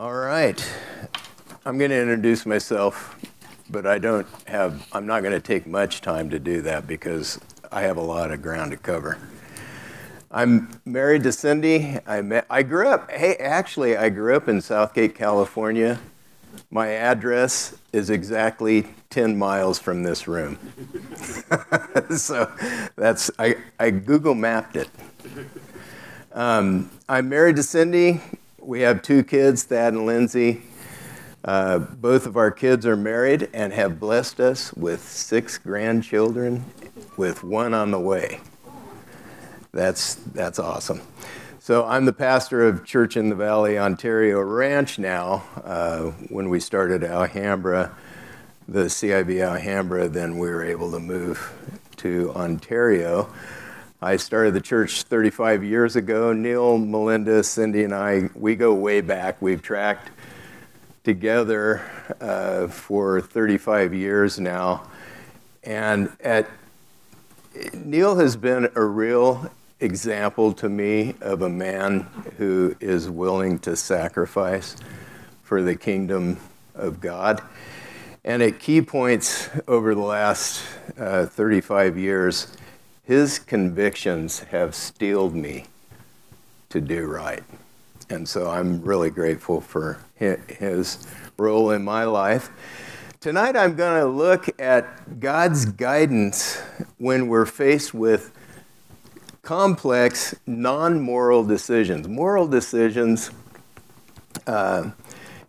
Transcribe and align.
All 0.00 0.14
right. 0.14 0.58
I'm 1.66 1.76
going 1.76 1.90
to 1.90 2.00
introduce 2.00 2.46
myself, 2.46 3.18
but 3.68 3.86
I 3.86 3.98
don't 3.98 4.26
have, 4.46 4.88
I'm 4.94 5.04
not 5.04 5.20
going 5.20 5.34
to 5.34 5.42
take 5.42 5.66
much 5.66 6.00
time 6.00 6.30
to 6.30 6.38
do 6.38 6.62
that 6.62 6.86
because 6.86 7.38
I 7.70 7.82
have 7.82 7.98
a 7.98 8.00
lot 8.00 8.30
of 8.30 8.40
ground 8.40 8.70
to 8.70 8.78
cover. 8.78 9.18
I'm 10.30 10.70
married 10.86 11.22
to 11.24 11.32
Cindy. 11.32 11.98
I, 12.06 12.22
met, 12.22 12.46
I 12.48 12.62
grew 12.62 12.88
up, 12.88 13.10
hey, 13.10 13.34
actually, 13.34 13.94
I 13.94 14.08
grew 14.08 14.34
up 14.34 14.48
in 14.48 14.62
South 14.62 14.94
Gate, 14.94 15.14
California. 15.14 16.00
My 16.70 16.88
address 16.88 17.76
is 17.92 18.08
exactly 18.08 18.86
10 19.10 19.36
miles 19.36 19.78
from 19.78 20.02
this 20.02 20.26
room. 20.26 20.58
so 22.16 22.50
that's, 22.96 23.30
I, 23.38 23.56
I 23.78 23.90
Google 23.90 24.34
mapped 24.34 24.76
it. 24.76 24.88
Um, 26.32 26.90
I'm 27.06 27.28
married 27.28 27.56
to 27.56 27.62
Cindy. 27.62 28.22
We 28.70 28.82
have 28.82 29.02
two 29.02 29.24
kids, 29.24 29.64
Thad 29.64 29.94
and 29.94 30.06
Lindsay. 30.06 30.62
Uh, 31.44 31.78
both 31.80 32.24
of 32.24 32.36
our 32.36 32.52
kids 32.52 32.86
are 32.86 32.96
married 32.96 33.48
and 33.52 33.72
have 33.72 33.98
blessed 33.98 34.38
us 34.38 34.72
with 34.74 35.02
six 35.02 35.58
grandchildren, 35.58 36.64
with 37.16 37.42
one 37.42 37.74
on 37.74 37.90
the 37.90 37.98
way. 37.98 38.38
That's, 39.72 40.14
that's 40.14 40.60
awesome. 40.60 41.00
So 41.58 41.84
I'm 41.84 42.04
the 42.04 42.12
pastor 42.12 42.64
of 42.64 42.84
Church 42.84 43.16
in 43.16 43.28
the 43.28 43.34
Valley, 43.34 43.76
Ontario 43.76 44.40
Ranch 44.40 45.00
now. 45.00 45.42
Uh, 45.64 46.12
when 46.28 46.48
we 46.48 46.60
started 46.60 47.02
Alhambra, 47.02 47.96
the 48.68 48.84
CIV 48.84 49.44
Alhambra, 49.44 50.08
then 50.08 50.38
we 50.38 50.48
were 50.48 50.62
able 50.62 50.92
to 50.92 51.00
move 51.00 51.52
to 51.96 52.30
Ontario. 52.36 53.32
I 54.02 54.16
started 54.16 54.54
the 54.54 54.62
church 54.62 55.02
35 55.02 55.62
years 55.62 55.94
ago. 55.94 56.32
Neil, 56.32 56.78
Melinda, 56.78 57.44
Cindy, 57.44 57.84
and 57.84 57.94
I, 57.94 58.30
we 58.34 58.56
go 58.56 58.72
way 58.72 59.02
back. 59.02 59.42
We've 59.42 59.60
tracked 59.60 60.08
together 61.04 61.82
uh, 62.18 62.68
for 62.68 63.20
35 63.20 63.92
years 63.92 64.40
now. 64.40 64.88
And 65.64 66.10
at 66.24 66.48
Neil 67.74 68.16
has 68.16 68.36
been 68.36 68.70
a 68.74 68.82
real 68.82 69.50
example 69.80 70.54
to 70.54 70.70
me 70.70 71.14
of 71.20 71.42
a 71.42 71.50
man 71.50 72.06
who 72.38 72.74
is 72.80 73.10
willing 73.10 73.58
to 73.58 73.76
sacrifice 73.76 74.76
for 75.42 75.60
the 75.60 75.76
kingdom 75.76 76.38
of 76.74 77.02
God. 77.02 77.42
And 78.24 78.42
at 78.42 78.60
key 78.60 78.80
points 78.80 79.50
over 79.68 79.94
the 79.94 80.00
last 80.00 80.62
uh, 80.98 81.26
35 81.26 81.98
years, 81.98 82.56
his 83.10 83.40
convictions 83.40 84.38
have 84.38 84.72
steeled 84.72 85.34
me 85.34 85.64
to 86.68 86.80
do 86.80 87.08
right. 87.08 87.42
And 88.08 88.28
so 88.28 88.48
I'm 88.48 88.80
really 88.82 89.10
grateful 89.10 89.60
for 89.60 89.98
his 90.14 91.08
role 91.36 91.72
in 91.72 91.82
my 91.82 92.04
life. 92.04 92.50
Tonight 93.18 93.56
I'm 93.56 93.74
going 93.74 94.00
to 94.00 94.06
look 94.06 94.48
at 94.60 95.18
God's 95.18 95.64
guidance 95.64 96.60
when 96.98 97.26
we're 97.26 97.46
faced 97.46 97.92
with 97.92 98.30
complex, 99.42 100.36
non 100.46 101.00
moral 101.00 101.42
decisions. 101.42 102.06
Moral 102.06 102.46
decisions 102.46 103.32
uh, 104.46 104.88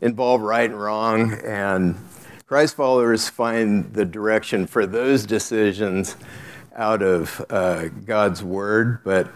involve 0.02 0.42
right 0.42 0.72
and 0.72 0.82
wrong, 0.82 1.34
and 1.46 1.96
Christ 2.48 2.76
followers 2.76 3.30
find 3.30 3.94
the 3.94 4.04
direction 4.04 4.66
for 4.66 4.88
those 4.88 5.28
decisions 5.28 6.16
out 6.76 7.02
of 7.02 7.46
uh, 7.50 7.88
God's 7.88 8.44
Word, 8.44 9.04
but 9.04 9.32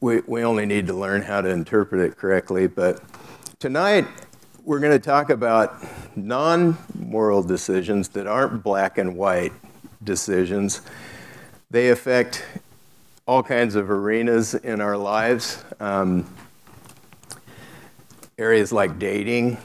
we, 0.00 0.20
we 0.26 0.44
only 0.44 0.66
need 0.66 0.86
to 0.88 0.94
learn 0.94 1.22
how 1.22 1.40
to 1.40 1.48
interpret 1.48 2.00
it 2.00 2.16
correctly. 2.16 2.66
But 2.66 3.02
tonight, 3.58 4.06
we're 4.64 4.80
going 4.80 4.92
to 4.92 5.04
talk 5.04 5.30
about 5.30 5.76
non 6.16 6.76
moral 6.94 7.42
decisions 7.42 8.08
that 8.10 8.26
aren't 8.26 8.62
black 8.62 8.98
and 8.98 9.16
white 9.16 9.52
decisions. 10.04 10.82
They 11.70 11.90
affect 11.90 12.44
all 13.26 13.42
kinds 13.42 13.76
of 13.76 13.90
arenas 13.90 14.54
in 14.54 14.80
our 14.80 14.96
lives. 14.96 15.64
Um, 15.80 16.28
areas 18.38 18.72
like 18.72 18.98
dating, 18.98 19.58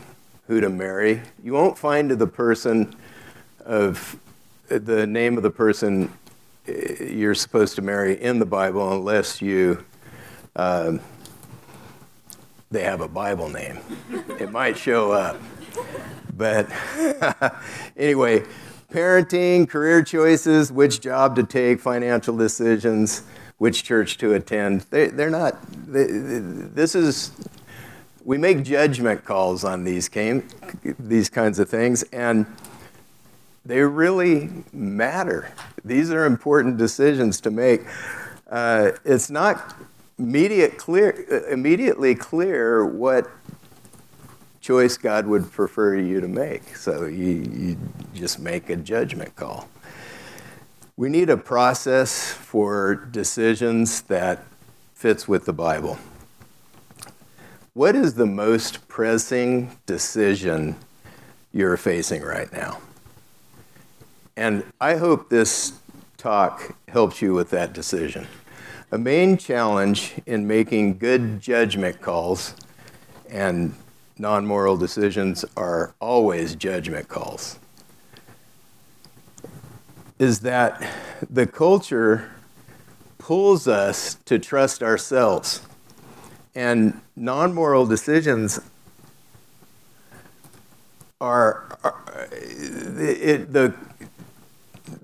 who 0.47 0.61
to 0.61 0.69
marry. 0.69 1.21
You 1.43 1.53
won't 1.53 1.77
find 1.77 2.11
the 2.11 2.27
person 2.27 2.95
of 3.65 4.19
the 4.67 5.05
name 5.07 5.37
of 5.37 5.43
the 5.43 5.49
person 5.49 6.11
you're 6.67 7.35
supposed 7.35 7.75
to 7.75 7.81
marry 7.81 8.21
in 8.21 8.39
the 8.39 8.45
Bible 8.45 8.93
unless 8.93 9.41
you 9.41 9.83
um, 10.55 10.99
they 12.69 12.83
have 12.83 13.01
a 13.01 13.07
Bible 13.07 13.47
name. 13.47 13.79
it 14.39 14.51
might 14.51 14.77
show 14.77 15.11
up. 15.11 15.37
But 16.35 16.69
anyway, 17.97 18.43
parenting, 18.91 19.69
career 19.69 20.03
choices, 20.03 20.71
which 20.71 20.99
job 20.99 21.35
to 21.37 21.43
take, 21.43 21.79
financial 21.79 22.35
decisions, 22.35 23.23
which 23.57 23.83
church 23.83 24.17
to 24.17 24.33
attend. 24.33 24.81
They, 24.89 25.07
they're 25.07 25.29
not, 25.29 25.57
they, 25.87 26.07
this 26.07 26.93
is, 26.93 27.31
we 28.23 28.37
make 28.37 28.63
judgment 28.63 29.23
calls 29.23 29.63
on 29.63 29.83
these, 29.83 30.09
came, 30.09 30.47
these 30.99 31.29
kinds 31.29 31.59
of 31.59 31.69
things, 31.69 32.03
and 32.11 32.45
they 33.67 33.81
really 33.81 34.49
matter. 34.71 35.51
These 35.83 36.09
are 36.11 36.25
important 36.25 36.77
decisions 36.77 37.41
to 37.41 37.51
make. 37.51 37.81
Uh, 38.49 38.91
it's 39.03 39.29
not 39.29 39.75
immediate 40.17 40.77
clear, 40.77 41.25
uh, 41.29 41.51
immediately 41.51 42.15
clear 42.15 42.85
what 42.85 43.29
choice 44.61 44.97
God 44.97 45.27
would 45.27 45.51
prefer 45.51 45.97
you 45.97 46.21
to 46.21 46.27
make. 46.27 46.77
So 46.77 47.05
you, 47.05 47.45
you 47.53 47.77
just 48.13 48.39
make 48.39 48.69
a 48.69 48.77
judgment 48.77 49.35
call. 49.35 49.67
We 50.95 51.09
need 51.09 51.29
a 51.29 51.37
process 51.37 52.31
for 52.31 52.95
decisions 52.95 54.01
that 54.03 54.45
fits 54.95 55.27
with 55.27 55.45
the 55.45 55.53
Bible. 55.53 55.99
What 57.73 57.95
is 57.95 58.15
the 58.15 58.25
most 58.25 58.87
pressing 58.87 59.77
decision 59.85 60.77
you're 61.53 61.77
facing 61.77 62.23
right 62.23 62.51
now? 62.51 62.79
And 64.37 64.63
I 64.79 64.95
hope 64.95 65.29
this 65.29 65.73
talk 66.17 66.75
helps 66.87 67.23
you 67.23 67.33
with 67.33 67.49
that 67.49 67.73
decision. 67.73 68.27
A 68.91 68.97
main 68.97 69.35
challenge 69.35 70.13
in 70.27 70.45
making 70.47 70.99
good 70.99 71.41
judgment 71.41 71.99
calls 72.01 72.53
and 73.29 73.75
non 74.19 74.45
moral 74.45 74.77
decisions 74.77 75.43
are 75.57 75.95
always 75.99 76.55
judgment 76.55 77.07
calls 77.07 77.57
is 80.19 80.41
that 80.41 80.87
the 81.29 81.45
culture 81.45 82.31
pulls 83.17 83.67
us 83.67 84.15
to 84.25 84.39
trust 84.39 84.81
ourselves. 84.81 85.61
And 86.55 87.01
non 87.15 87.53
moral 87.53 87.85
decisions 87.85 88.59
are, 91.19 91.77
are 91.83 92.29
it, 92.31 93.51
the, 93.51 93.73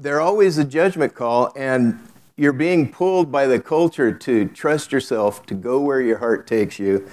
they're 0.04 0.22
always 0.22 0.58
a 0.58 0.66
judgment 0.66 1.16
call, 1.16 1.54
and 1.56 1.98
you're 2.36 2.52
being 2.52 2.92
pulled 2.92 3.32
by 3.32 3.48
the 3.48 3.58
culture 3.58 4.12
to 4.12 4.46
trust 4.50 4.92
yourself, 4.92 5.46
to 5.46 5.56
go 5.56 5.80
where 5.80 6.02
your 6.02 6.18
heart 6.18 6.46
takes 6.46 6.78
you. 6.78 7.10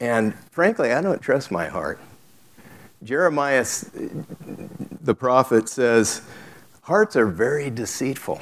And 0.00 0.34
frankly, 0.50 0.92
I 0.92 1.00
don't 1.00 1.22
trust 1.22 1.52
my 1.52 1.68
heart. 1.68 2.00
Jeremiah, 3.04 3.64
the 5.00 5.14
prophet, 5.14 5.68
says, 5.68 6.22
Hearts 6.82 7.14
are 7.14 7.26
very 7.26 7.70
deceitful. 7.70 8.40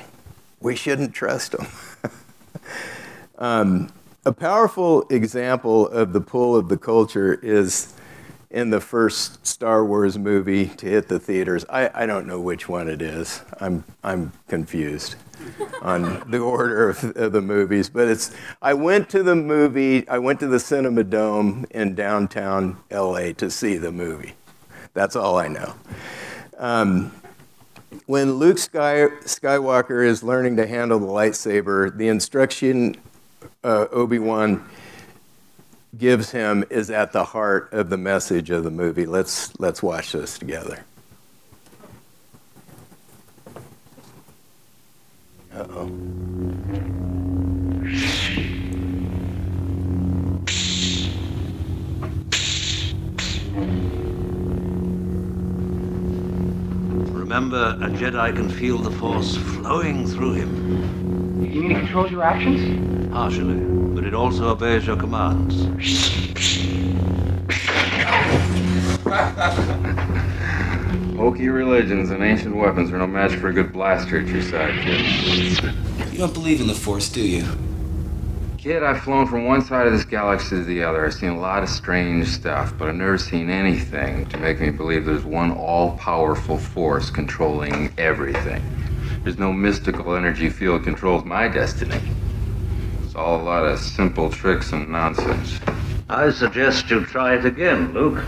We 0.61 0.75
shouldn't 0.75 1.13
trust 1.13 1.53
them. 1.53 1.67
um, 3.39 3.93
a 4.25 4.33
powerful 4.33 5.03
example 5.11 5.87
of 5.89 6.15
the 6.15 6.21
pull 6.21 6.57
of 6.57 6.69
the 6.69 6.79
culture 6.79 7.35
is 7.43 7.93
in 8.53 8.69
the 8.69 8.81
first 8.81 9.45
Star 9.47 9.85
Wars 9.85 10.19
movie 10.19 10.67
to 10.67 10.87
hit 10.87 11.09
the 11.09 11.19
theaters. 11.19 11.65
I, 11.71 11.91
I 11.95 12.07
don't 12.07 12.27
know 12.27 12.39
which 12.39 12.69
one 12.69 12.87
it 12.87 13.01
is. 13.01 13.41
I'm, 13.59 13.83
I'm 14.05 14.33
confused 14.47 15.17
on 15.83 16.31
the 16.31 16.39
order 16.39 16.91
of, 16.91 17.03
of, 17.17 17.33
the 17.33 17.41
movies. 17.41 17.89
But 17.89 18.09
it's, 18.09 18.31
I 18.61 18.75
went 18.75 19.09
to 19.11 19.23
the 19.23 19.35
movie, 19.35 20.07
I 20.07 20.19
went 20.19 20.39
to 20.41 20.47
the 20.47 20.61
Cinema 20.61 21.03
Dome 21.03 21.65
in 21.71 21.95
downtown 21.95 22.77
LA 22.91 23.33
to 23.33 23.51
see 23.51 23.79
the 23.79 23.91
movie. 23.91 24.35
That's 24.93 25.17
all 25.17 25.39
I 25.39 25.49
know. 25.49 25.75
Um, 26.59 27.11
when 28.05 28.35
Luke 28.35 28.59
Sky, 28.59 29.09
Skywalker 29.25 30.07
is 30.07 30.23
learning 30.23 30.57
to 30.57 30.67
handle 30.67 30.99
the 30.99 31.07
lightsaber, 31.07 31.97
the 31.97 32.09
instruction 32.09 32.97
uh, 33.65 33.87
Obi 33.91 34.19
Wan 34.19 34.69
gives 35.97 36.31
him 36.31 36.65
is 36.71 36.91
at 36.91 37.13
the 37.13 37.25
heart 37.25 37.73
of 37.73 37.91
the 37.91 37.97
message 37.99 38.51
of 38.51 38.65
the 38.65 38.71
movie. 38.71 39.07
Let's 39.07 39.59
let's 39.61 39.83
watch 39.83 40.13
this 40.13 40.39
together. 40.39 40.85
Uh 45.55 45.67
oh. 45.71 46.32
Remember, 57.33 57.79
a 57.81 57.89
Jedi 57.89 58.37
can 58.37 58.51
feel 58.51 58.77
the 58.77 58.91
Force 58.91 59.39
flowing 59.39 60.07
through 60.07 60.35
him. 60.35 61.43
You 61.43 61.63
mean 61.63 61.73
it 61.73 61.79
controls 61.79 62.11
your 62.11 62.23
actions? 62.23 63.11
Partially, 63.11 63.55
but 63.95 64.05
it 64.05 64.13
also 64.13 64.51
obeys 64.51 64.87
your 64.87 64.99
commands. 64.99 65.65
Hokey 71.17 71.49
religions 71.49 72.11
and 72.11 72.23
ancient 72.23 72.55
weapons 72.55 72.93
are 72.93 72.99
no 72.99 73.07
match 73.07 73.33
for 73.37 73.49
a 73.49 73.53
good 73.55 73.73
blaster 73.73 74.21
at 74.21 74.27
your 74.27 74.43
side, 74.43 74.79
kid. 74.83 75.73
You 76.13 76.19
don't 76.19 76.35
believe 76.35 76.61
in 76.61 76.67
the 76.67 76.75
Force, 76.75 77.09
do 77.09 77.23
you? 77.23 77.47
Kid, 78.63 78.85
I've 78.85 79.03
flown 79.03 79.27
from 79.27 79.45
one 79.45 79.61
side 79.61 79.89
of 79.89 79.93
this 79.93 80.05
galaxy 80.05 80.51
to 80.51 80.63
the 80.63 80.85
other. 80.85 81.05
I've 81.05 81.15
seen 81.15 81.31
a 81.31 81.41
lot 81.41 81.65
of 81.65 81.69
strange 81.69 82.29
stuff, 82.29 82.73
but 82.79 82.87
I've 82.87 82.95
never 82.95 83.19
seen 83.19 83.51
anything 83.51 84.25
to 84.27 84.37
make 84.37 84.61
me 84.61 84.71
believe 84.71 85.05
there's 85.05 85.25
one 85.25 85.51
all 85.51 85.97
powerful 85.99 86.57
force 86.57 87.11
controlling 87.11 87.93
everything. 87.99 88.63
There's 89.25 89.37
no 89.37 89.53
mystical 89.53 90.15
energy 90.15 90.49
field 90.49 90.85
controls 90.85 91.25
my 91.25 91.49
destiny. 91.49 92.01
It's 93.05 93.17
all 93.17 93.41
a 93.41 93.43
lot 93.43 93.65
of 93.65 93.81
simple 93.81 94.31
tricks 94.31 94.71
and 94.71 94.89
nonsense. 94.89 95.59
I 96.09 96.31
suggest 96.31 96.89
you 96.89 97.05
try 97.05 97.35
it 97.35 97.45
again, 97.45 97.93
Luke. 97.93 98.25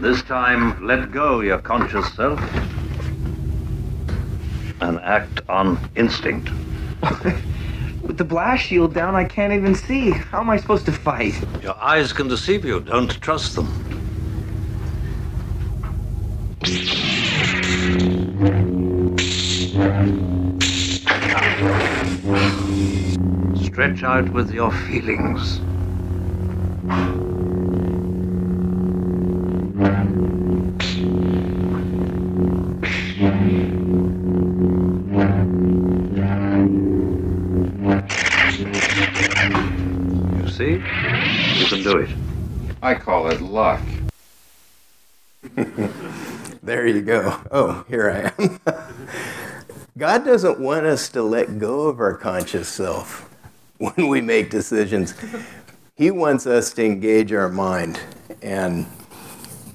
This 0.00 0.20
time, 0.22 0.84
let 0.84 1.12
go 1.12 1.42
your 1.42 1.58
conscious 1.58 2.12
self 2.14 2.40
and 4.80 4.98
act 4.98 5.42
on 5.48 5.78
instinct. 5.94 6.50
With 8.06 8.18
the 8.18 8.24
blast 8.24 8.64
shield 8.64 8.94
down, 8.94 9.16
I 9.16 9.24
can't 9.24 9.52
even 9.52 9.74
see. 9.74 10.10
How 10.10 10.40
am 10.40 10.48
I 10.48 10.58
supposed 10.58 10.86
to 10.86 10.92
fight? 10.92 11.34
Your 11.62 11.76
eyes 11.76 12.12
can 12.12 12.28
deceive 12.28 12.64
you. 12.64 12.80
Don't 12.80 13.20
trust 13.20 13.56
them. 13.56 13.66
Stretch 23.56 24.02
out 24.04 24.28
with 24.30 24.52
your 24.52 24.70
feelings. 24.70 25.60
Do 41.86 41.98
it. 41.98 42.10
I 42.82 42.94
call 42.94 43.28
it 43.28 43.40
luck. 43.40 43.80
There 46.62 46.84
you 46.84 47.00
go. 47.00 47.40
Oh, 47.52 47.84
here 47.88 48.10
I 48.10 48.42
am. 48.42 48.58
God 49.98 50.24
doesn't 50.24 50.58
want 50.58 50.84
us 50.84 51.08
to 51.10 51.22
let 51.22 51.60
go 51.60 51.82
of 51.82 52.00
our 52.00 52.16
conscious 52.16 52.68
self 52.68 53.30
when 53.78 54.08
we 54.08 54.20
make 54.20 54.50
decisions. 54.50 55.14
He 55.94 56.10
wants 56.10 56.44
us 56.44 56.72
to 56.72 56.84
engage 56.84 57.32
our 57.32 57.48
mind, 57.48 58.00
and 58.42 58.84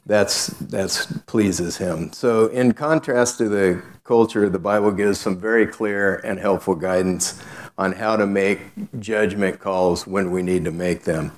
that's 0.06 0.48
that's 0.48 1.06
pleases 1.28 1.78
him. 1.78 2.12
So, 2.12 2.48
in 2.48 2.74
contrast 2.74 3.38
to 3.38 3.48
the 3.48 3.82
culture, 4.04 4.50
the 4.50 4.60
Bible 4.60 4.92
gives 4.92 5.18
some 5.18 5.38
very 5.38 5.66
clear 5.66 6.18
and 6.26 6.38
helpful 6.38 6.76
guidance 6.76 7.42
on 7.78 7.94
how 7.94 8.18
to 8.18 8.28
make 8.28 8.60
judgment 9.00 9.62
calls 9.62 10.06
when 10.06 10.30
we 10.30 10.42
need 10.42 10.66
to 10.66 10.72
make 10.72 11.04
them. 11.04 11.32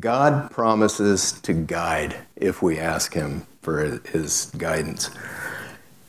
God 0.00 0.50
promises 0.50 1.32
to 1.42 1.52
guide 1.52 2.16
if 2.36 2.62
we 2.62 2.78
ask 2.78 3.14
him 3.14 3.46
for 3.62 4.00
his 4.06 4.52
guidance. 4.56 5.10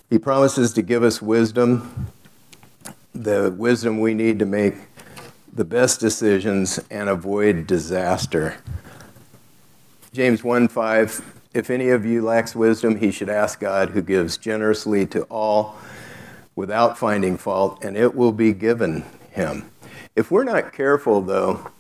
He 0.10 0.20
promises 0.20 0.74
to 0.74 0.82
give 0.82 1.04
us 1.04 1.22
wisdom, 1.22 2.08
the 3.16 3.54
wisdom 3.58 4.00
we 4.00 4.14
need 4.14 4.40
to 4.40 4.46
make 4.46 4.76
the 5.54 5.64
best 5.66 6.00
decisions 6.00 6.80
and 6.92 7.10
avoid 7.10 7.68
disaster. 7.68 8.58
James 10.14 10.44
1 10.44 10.68
5 10.68 11.42
If 11.54 11.70
any 11.70 11.90
of 11.90 12.06
you 12.06 12.22
lacks 12.22 12.56
wisdom, 12.56 12.98
he 12.98 13.12
should 13.12 13.30
ask 13.30 13.60
God, 13.60 13.92
who 13.92 14.02
gives 14.02 14.38
generously 14.38 15.06
to 15.08 15.24
all 15.24 15.78
without 16.56 16.98
finding 16.98 17.38
fault, 17.38 17.84
and 17.84 17.96
it 17.96 18.14
will 18.14 18.34
be 18.34 18.54
given 18.54 19.06
him. 19.32 19.72
If 20.16 20.30
we're 20.32 20.44
not 20.44 20.74
careful, 20.74 21.22
though, 21.22 21.72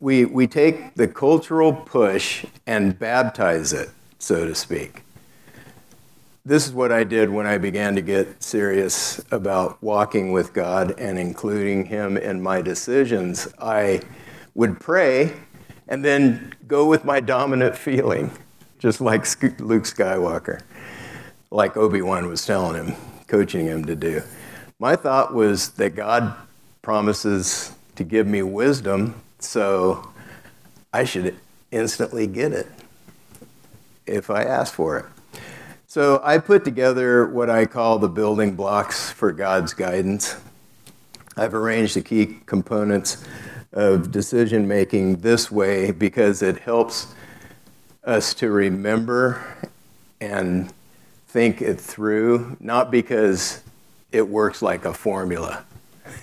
we, 0.00 0.24
we 0.24 0.46
take 0.46 0.94
the 0.94 1.08
cultural 1.08 1.72
push 1.72 2.44
and 2.66 2.98
baptize 2.98 3.72
it, 3.72 3.90
so 4.18 4.46
to 4.46 4.54
speak. 4.54 5.02
This 6.44 6.66
is 6.66 6.72
what 6.72 6.90
I 6.90 7.04
did 7.04 7.30
when 7.30 7.46
I 7.46 7.58
began 7.58 7.94
to 7.94 8.02
get 8.02 8.42
serious 8.42 9.24
about 9.30 9.80
walking 9.82 10.32
with 10.32 10.52
God 10.52 10.98
and 10.98 11.18
including 11.18 11.84
Him 11.86 12.16
in 12.16 12.42
my 12.42 12.60
decisions. 12.62 13.46
I 13.60 14.00
would 14.54 14.80
pray 14.80 15.34
and 15.88 16.04
then 16.04 16.52
go 16.66 16.86
with 16.86 17.04
my 17.04 17.20
dominant 17.20 17.76
feeling, 17.76 18.30
just 18.78 19.00
like 19.00 19.24
Luke 19.60 19.84
Skywalker, 19.84 20.62
like 21.50 21.76
Obi 21.76 22.02
Wan 22.02 22.28
was 22.28 22.44
telling 22.44 22.74
him, 22.74 22.96
coaching 23.26 23.66
him 23.66 23.84
to 23.84 23.94
do. 23.94 24.22
My 24.78 24.96
thought 24.96 25.34
was 25.34 25.70
that 25.72 25.94
God 25.94 26.34
promises 26.82 27.72
to 27.94 28.04
give 28.04 28.26
me 28.26 28.42
wisdom, 28.42 29.14
so 29.44 30.10
I 30.92 31.04
should 31.04 31.36
instantly 31.70 32.26
get 32.26 32.52
it 32.52 32.66
if 34.06 34.30
I 34.30 34.44
ask 34.44 34.72
for 34.72 34.98
it. 34.98 35.06
So 35.86 36.20
I 36.24 36.38
put 36.38 36.64
together 36.64 37.26
what 37.26 37.50
I 37.50 37.66
call 37.66 37.98
the 37.98 38.08
building 38.08 38.54
blocks 38.54 39.10
for 39.10 39.32
God's 39.32 39.74
guidance. 39.74 40.36
I've 41.36 41.54
arranged 41.54 41.96
the 41.96 42.02
key 42.02 42.38
components 42.46 43.24
of 43.72 44.10
decision 44.10 44.68
making 44.68 45.16
this 45.16 45.50
way 45.50 45.90
because 45.90 46.42
it 46.42 46.60
helps 46.60 47.14
us 48.04 48.34
to 48.34 48.50
remember 48.50 49.44
and 50.20 50.72
think 51.28 51.62
it 51.62 51.80
through, 51.80 52.56
not 52.60 52.90
because 52.90 53.62
it 54.12 54.28
works 54.28 54.60
like 54.60 54.84
a 54.84 54.92
formula. 54.92 55.64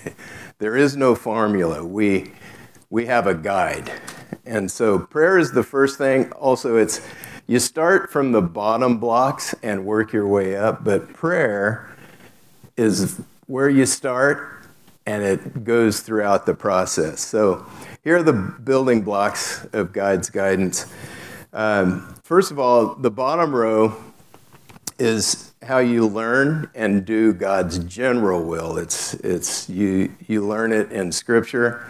there 0.60 0.76
is 0.76 0.96
no 0.96 1.16
formula. 1.16 1.84
We, 1.84 2.32
we 2.90 3.06
have 3.06 3.28
a 3.28 3.36
guide. 3.36 3.92
And 4.46 4.70
so 4.72 5.00
prayer 5.00 5.38
is 5.38 5.52
the 5.52 5.64
first 5.64 5.98
thing. 5.98 6.32
Also, 6.34 6.76
it's 6.78 7.02
you 7.48 7.60
start 7.60 8.12
from 8.12 8.32
the 8.32 8.42
bottom 8.42 9.00
blocks 9.00 9.56
and 9.64 9.86
work 9.86 10.14
your 10.14 10.28
way 10.28 10.56
up, 10.56 10.84
but 10.84 11.14
prayer 11.14 11.90
is 12.78 13.22
where 13.48 13.70
you 13.70 13.86
start 13.86 14.64
and 15.06 15.24
it 15.24 15.64
goes 15.64 16.02
throughout 16.02 16.46
the 16.46 16.54
process. 16.54 17.20
So 17.22 17.66
here 18.04 18.18
are 18.18 18.24
the 18.24 18.34
building 18.34 19.02
blocks 19.02 19.66
of 19.74 19.92
God's 19.92 20.30
guidance. 20.30 20.86
Um, 21.52 22.16
first 22.24 22.52
of 22.52 22.60
all, 22.60 22.94
the 22.94 23.10
bottom 23.10 23.56
row 23.56 23.96
is 25.00 25.54
how 25.64 25.80
you 25.80 26.06
learn 26.06 26.70
and 26.76 27.06
do 27.06 27.34
God's 27.34 27.80
general 27.80 28.44
will. 28.44 28.78
It's, 28.78 29.16
it's 29.16 29.68
you, 29.70 30.14
you 30.28 30.46
learn 30.46 30.72
it 30.72 30.92
in 30.92 31.12
Scripture. 31.12 31.88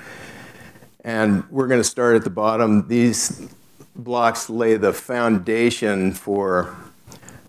And 1.04 1.50
we're 1.50 1.68
going 1.68 1.80
to 1.80 1.88
start 1.88 2.16
at 2.16 2.24
the 2.24 2.30
bottom. 2.30 2.88
These 2.88 3.50
blocks 3.96 4.50
lay 4.50 4.76
the 4.76 4.94
foundation 4.94 6.14
for 6.14 6.76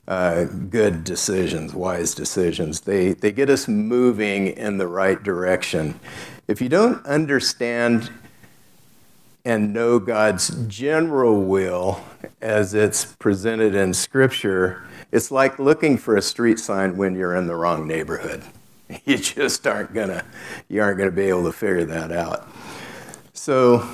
uh, 0.06 0.44
good 0.44 1.04
decisions, 1.04 1.74
wise 1.74 2.14
decisions. 2.14 2.80
They, 2.80 3.12
they 3.12 3.32
get 3.32 3.50
us 3.50 3.68
moving 3.68 4.48
in 4.48 4.78
the 4.78 4.86
right 4.86 5.22
direction. 5.22 5.98
If 6.48 6.60
you 6.60 6.68
don't 6.68 7.04
understand 7.06 8.10
and 9.44 9.72
know 9.72 9.98
God's 9.98 10.66
general 10.66 11.42
will 11.42 12.02
as 12.40 12.74
it's 12.74 13.04
presented 13.04 13.74
in 13.74 13.94
Scripture, 13.94 14.82
it's 15.12 15.30
like 15.30 15.58
looking 15.58 15.96
for 15.96 16.16
a 16.16 16.22
street 16.22 16.58
sign 16.58 16.96
when 16.96 17.14
you're 17.14 17.34
in 17.34 17.46
the 17.46 17.56
wrong 17.56 17.86
neighborhood. 17.86 18.42
You 19.04 19.18
just 19.18 19.64
aren't 19.68 19.94
gonna, 19.94 20.24
you 20.68 20.82
aren't 20.82 20.98
gonna 20.98 21.12
be 21.12 21.26
able 21.26 21.44
to 21.44 21.52
figure 21.52 21.84
that 21.84 22.10
out. 22.10 22.48
So, 23.42 23.88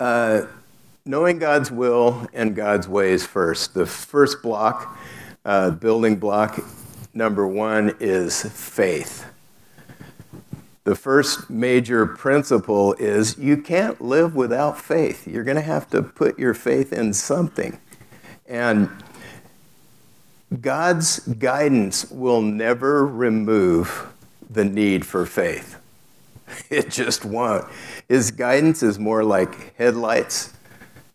uh, 0.00 0.46
knowing 1.04 1.38
God's 1.38 1.70
will 1.70 2.26
and 2.32 2.56
God's 2.56 2.88
ways 2.88 3.26
first. 3.26 3.74
The 3.74 3.84
first 3.84 4.40
block, 4.40 4.98
uh, 5.44 5.72
building 5.72 6.16
block 6.16 6.58
number 7.12 7.46
one, 7.46 7.94
is 8.00 8.42
faith. 8.44 9.26
The 10.84 10.94
first 10.94 11.50
major 11.50 12.06
principle 12.06 12.94
is 12.94 13.36
you 13.36 13.58
can't 13.58 14.00
live 14.00 14.34
without 14.34 14.80
faith. 14.80 15.28
You're 15.28 15.44
going 15.44 15.56
to 15.56 15.60
have 15.60 15.90
to 15.90 16.02
put 16.02 16.38
your 16.38 16.54
faith 16.54 16.94
in 16.94 17.12
something. 17.12 17.78
And 18.46 18.88
God's 20.62 21.18
guidance 21.18 22.10
will 22.10 22.40
never 22.40 23.06
remove 23.06 24.10
the 24.48 24.64
need 24.64 25.04
for 25.04 25.26
faith. 25.26 25.79
It 26.70 26.90
just 26.90 27.24
won't. 27.24 27.66
His 28.08 28.30
guidance 28.30 28.82
is 28.82 28.98
more 28.98 29.24
like 29.24 29.76
headlights 29.76 30.52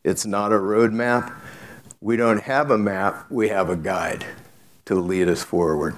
It's 0.04 0.26
not 0.26 0.52
a 0.52 0.58
roadmap. 0.58 1.34
We 2.02 2.18
don't 2.18 2.42
have 2.44 2.72
a 2.72 2.78
map, 2.78 3.28
we 3.32 3.50
have 3.50 3.70
a 3.70 3.78
guide 3.78 4.26
to 4.86 4.96
lead 4.96 5.30
us 5.30 5.44
forward, 5.44 5.96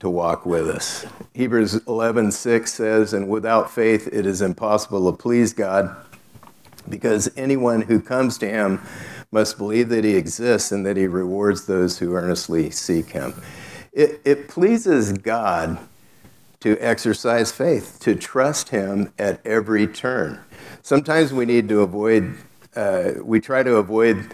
to 0.00 0.10
walk 0.10 0.46
with 0.46 0.68
us. 0.68 1.06
Hebrews 1.34 1.80
11:6 1.86 2.74
says, 2.74 3.14
"And 3.14 3.28
without 3.28 3.70
faith 3.70 4.08
it 4.12 4.26
is 4.26 4.42
impossible 4.42 5.10
to 5.10 5.16
please 5.18 5.54
God, 5.54 5.96
because 6.88 7.30
anyone 7.36 7.82
who 7.82 8.00
comes 8.00 8.38
to 8.38 8.48
him 8.48 8.80
must 9.32 9.58
believe 9.58 9.90
that 9.90 10.04
he 10.04 10.16
exists 10.16 10.72
and 10.72 10.86
that 10.86 10.96
he 10.98 11.06
rewards 11.06 11.66
those 11.66 11.98
who 11.98 12.14
earnestly 12.16 12.70
seek 12.70 13.10
him." 13.10 13.34
It, 13.92 14.20
it 14.24 14.48
pleases 14.48 15.12
God 15.12 15.78
to 16.60 16.76
exercise 16.78 17.50
faith, 17.50 17.98
to 18.00 18.14
trust 18.14 18.68
him 18.68 19.12
at 19.18 19.44
every 19.46 19.86
turn. 19.86 20.40
Sometimes 20.82 21.32
we 21.32 21.46
need 21.46 21.68
to 21.70 21.80
avoid, 21.80 22.34
uh, 22.76 23.12
we 23.22 23.40
try 23.40 23.62
to 23.62 23.76
avoid 23.76 24.32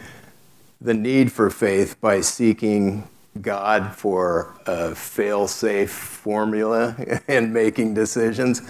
the 0.80 0.94
need 0.94 1.32
for 1.32 1.50
faith 1.50 2.00
by 2.00 2.20
seeking 2.20 3.08
God 3.40 3.94
for 3.94 4.54
a 4.66 4.94
fail 4.94 5.46
safe 5.46 5.90
formula 5.90 6.96
in 7.28 7.52
making 7.52 7.94
decisions. 7.94 8.62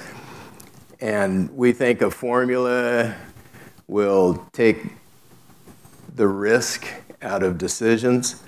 And 1.01 1.51
we 1.57 1.73
think 1.73 2.03
a 2.03 2.11
formula 2.11 3.15
will 3.87 4.47
take 4.53 4.83
the 6.15 6.27
risk 6.27 6.87
out 7.23 7.43
of 7.43 7.59
decisions, 7.59 8.43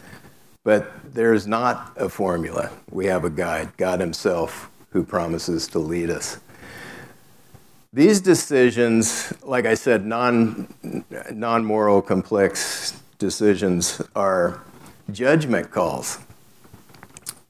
but 0.64 0.90
there's 1.12 1.46
not 1.46 1.92
a 1.96 2.08
formula. 2.08 2.70
We 2.90 3.06
have 3.06 3.24
a 3.24 3.30
guide, 3.30 3.76
God 3.76 4.00
Himself, 4.00 4.67
who 4.90 5.04
promises 5.04 5.66
to 5.68 5.78
lead 5.78 6.10
us. 6.10 6.38
These 7.92 8.20
decisions, 8.20 9.32
like 9.42 9.64
I 9.64 9.74
said, 9.74 10.04
non, 10.04 10.72
non-moral, 11.32 12.02
complex 12.02 13.00
decisions 13.18 14.02
are 14.14 14.60
judgment 15.10 15.70
calls. 15.70 16.18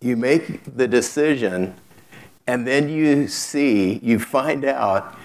You 0.01 0.17
make 0.17 0.77
the 0.77 0.87
decision, 0.87 1.75
and 2.47 2.67
then 2.67 2.89
you 2.89 3.27
see, 3.27 3.99
you 4.03 4.21
find 4.21 4.65
out 4.65 5.17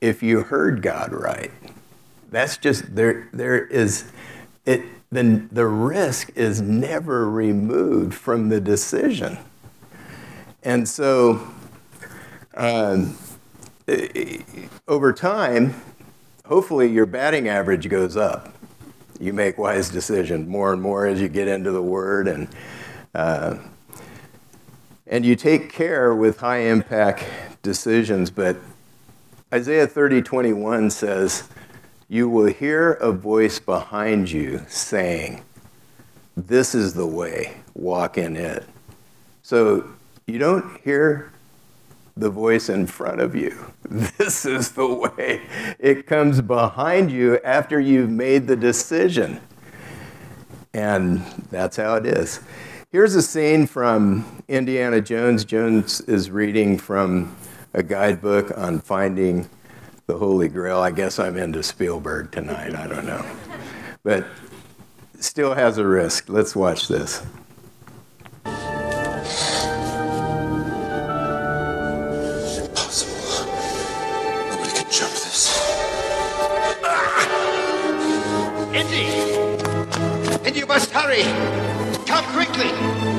if 0.00 0.22
you 0.22 0.42
heard 0.42 0.82
God 0.82 1.12
right. 1.12 1.52
That's 2.30 2.56
just 2.56 2.96
there. 2.96 3.28
There 3.32 3.64
is 3.66 4.10
it. 4.66 4.82
Then 5.10 5.48
the 5.52 5.66
risk 5.66 6.30
is 6.34 6.62
never 6.62 7.30
removed 7.30 8.14
from 8.14 8.48
the 8.48 8.60
decision, 8.60 9.38
and 10.62 10.88
so 10.88 11.46
um, 12.54 13.16
over 14.88 15.12
time, 15.12 15.74
hopefully 16.46 16.90
your 16.90 17.06
batting 17.06 17.48
average 17.48 17.88
goes 17.88 18.16
up 18.16 18.52
you 19.22 19.32
make 19.32 19.56
wise 19.56 19.88
decisions 19.88 20.48
more 20.48 20.72
and 20.72 20.82
more 20.82 21.06
as 21.06 21.20
you 21.20 21.28
get 21.28 21.46
into 21.46 21.70
the 21.70 21.80
Word, 21.80 22.26
and 22.26 22.48
uh, 23.14 23.56
and 25.06 25.24
you 25.24 25.36
take 25.36 25.72
care 25.72 26.12
with 26.14 26.38
high 26.38 26.58
impact 26.58 27.24
decisions. 27.62 28.30
But 28.30 28.56
Isaiah 29.54 29.86
30, 29.86 30.22
21 30.22 30.90
says, 30.90 31.48
You 32.08 32.28
will 32.28 32.46
hear 32.46 32.94
a 32.94 33.12
voice 33.12 33.60
behind 33.60 34.30
you 34.30 34.64
saying, 34.66 35.42
This 36.36 36.74
is 36.74 36.94
the 36.94 37.06
way, 37.06 37.54
walk 37.74 38.18
in 38.18 38.36
it. 38.36 38.64
So 39.42 39.88
you 40.32 40.38
don't 40.38 40.80
hear 40.80 41.30
the 42.16 42.30
voice 42.30 42.70
in 42.70 42.86
front 42.86 43.20
of 43.20 43.34
you. 43.34 43.54
This 44.16 44.46
is 44.46 44.70
the 44.70 44.86
way. 44.86 45.42
It 45.78 46.06
comes 46.06 46.40
behind 46.40 47.10
you 47.10 47.38
after 47.44 47.78
you've 47.78 48.08
made 48.08 48.46
the 48.46 48.56
decision. 48.56 49.38
And 50.72 51.18
that's 51.50 51.76
how 51.76 51.96
it 51.96 52.06
is. 52.06 52.40
Here's 52.90 53.14
a 53.14 53.20
scene 53.20 53.66
from 53.66 54.42
Indiana 54.48 55.02
Jones. 55.02 55.44
Jones 55.44 56.00
is 56.02 56.30
reading 56.30 56.78
from 56.78 57.36
a 57.74 57.82
guidebook 57.82 58.56
on 58.56 58.80
finding 58.80 59.50
the 60.06 60.16
Holy 60.16 60.48
Grail. 60.48 60.78
I 60.80 60.90
guess 60.90 61.18
I'm 61.18 61.36
into 61.36 61.62
Spielberg 61.62 62.32
tonight. 62.32 62.74
I 62.74 62.86
don't 62.86 63.04
know. 63.04 63.26
But 64.02 64.24
still 65.20 65.52
has 65.52 65.76
a 65.76 65.86
risk. 65.86 66.30
Let's 66.30 66.56
watch 66.56 66.88
this. 66.88 67.22
Must 80.66 80.90
hurry. 80.92 81.22
Come 82.06 82.24
quickly. 82.34 83.11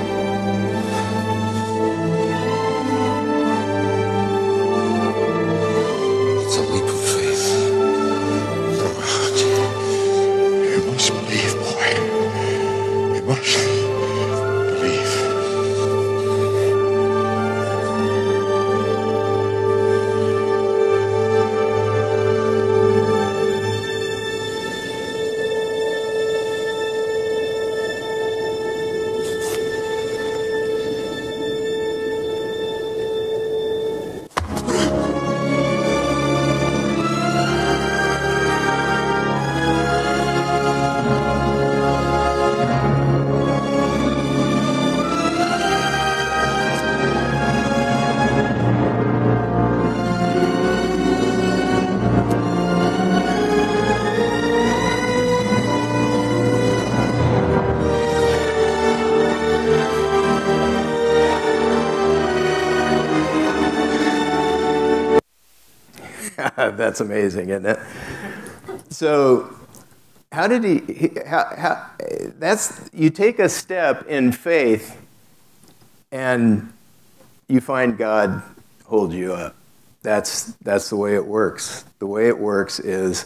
That's 66.77 67.01
amazing, 67.01 67.49
isn't 67.49 67.65
it? 67.65 67.79
So, 68.89 69.55
how 70.31 70.47
did 70.47 70.63
he? 70.63 71.11
How, 71.25 71.55
how, 71.55 71.89
that's 72.37 72.89
you 72.93 73.09
take 73.09 73.39
a 73.39 73.49
step 73.49 74.07
in 74.07 74.31
faith, 74.31 74.99
and 76.11 76.71
you 77.47 77.61
find 77.61 77.97
God 77.97 78.41
hold 78.85 79.13
you 79.13 79.33
up. 79.33 79.55
That's 80.01 80.53
that's 80.61 80.89
the 80.89 80.95
way 80.95 81.15
it 81.15 81.25
works. 81.25 81.85
The 81.99 82.07
way 82.07 82.27
it 82.27 82.37
works 82.37 82.79
is 82.79 83.25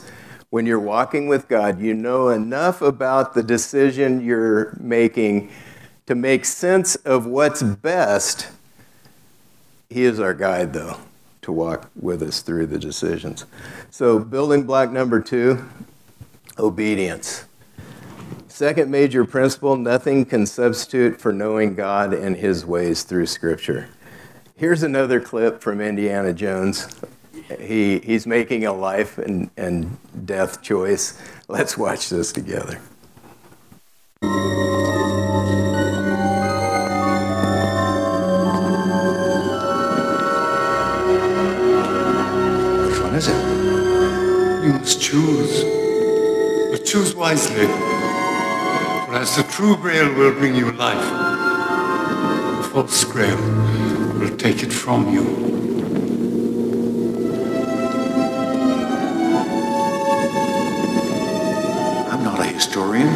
when 0.49 0.65
you're 0.65 0.79
walking 0.79 1.27
with 1.27 1.47
God, 1.47 1.81
you 1.81 1.93
know 1.93 2.29
enough 2.29 2.81
about 2.81 3.33
the 3.33 3.43
decision 3.43 4.23
you're 4.23 4.77
making 4.79 5.51
to 6.05 6.15
make 6.15 6.45
sense 6.45 6.95
of 6.97 7.25
what's 7.25 7.61
best. 7.61 8.47
He 9.89 10.03
is 10.03 10.19
our 10.19 10.33
guide, 10.33 10.73
though 10.73 10.97
to 11.47 11.53
walk 11.53 11.89
with 11.95 12.21
us 12.21 12.41
through 12.41 12.65
the 12.65 12.77
decisions. 12.77 13.45
So, 13.89 14.19
building 14.19 14.65
block 14.65 14.91
number 14.91 15.21
two 15.21 15.65
obedience. 16.59 17.45
Second 18.49 18.91
major 18.91 19.23
principle 19.23 19.77
nothing 19.77 20.25
can 20.25 20.45
substitute 20.45 21.21
for 21.21 21.31
knowing 21.31 21.73
God 21.73 22.13
and 22.13 22.35
his 22.35 22.65
ways 22.65 23.03
through 23.03 23.27
Scripture. 23.27 23.87
Here's 24.57 24.83
another 24.83 25.21
clip 25.21 25.61
from 25.61 25.79
Indiana 25.79 26.33
Jones. 26.33 26.99
He, 27.61 27.99
he's 27.99 28.27
making 28.27 28.65
a 28.65 28.73
life 28.73 29.17
and, 29.17 29.49
and 29.55 29.97
death 30.25 30.61
choice. 30.61 31.17
Let's 31.47 31.77
watch 31.77 32.09
this 32.09 32.33
together. 32.33 32.81
You 44.67 44.73
must 44.73 45.01
choose. 45.01 45.63
But 46.71 46.83
choose 46.83 47.15
wisely. 47.15 47.67
For 47.67 49.15
as 49.15 49.37
the 49.37 49.43
true 49.43 49.77
grail 49.77 50.13
will 50.13 50.33
bring 50.33 50.55
you 50.55 50.73
life, 50.73 51.09
the 52.57 52.67
false 52.73 53.05
grail 53.05 53.37
will 54.19 54.35
take 54.35 54.63
it 54.63 54.73
from 54.73 55.07
you. 55.13 55.23
I'm 62.11 62.25
not 62.25 62.41
a 62.41 62.47
historian. 62.47 63.07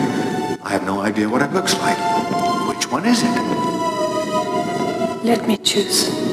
I 0.63 0.70
have 0.70 0.86
no 0.86 1.01
idea 1.01 1.27
what 1.27 1.41
it 1.41 1.51
looks 1.51 1.74
like. 1.79 1.98
Which 2.70 2.89
one 2.89 3.03
is 3.03 3.24
it? 3.24 3.36
Let 5.25 5.46
me 5.50 5.58
choose. 5.58 6.30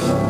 Life. 0.00 0.21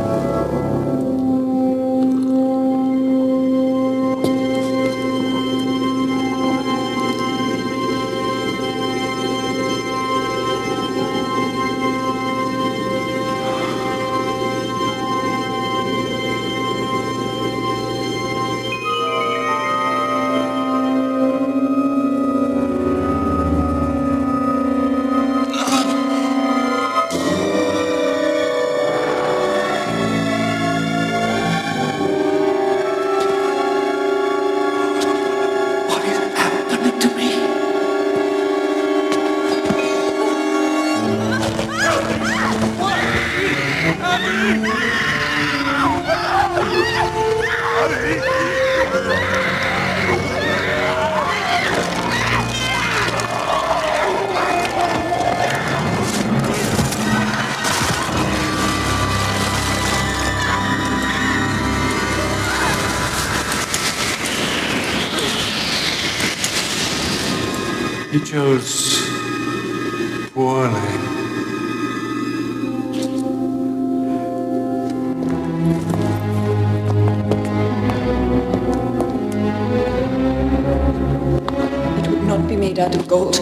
Be 82.33 82.57
made 82.57 82.79
out 82.79 82.95
of 82.97 83.07
gold. 83.07 83.35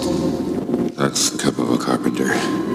That's 0.96 1.30
the 1.30 1.38
cup 1.38 1.58
of 1.58 1.70
a 1.70 1.78
carpenter. 1.78 2.69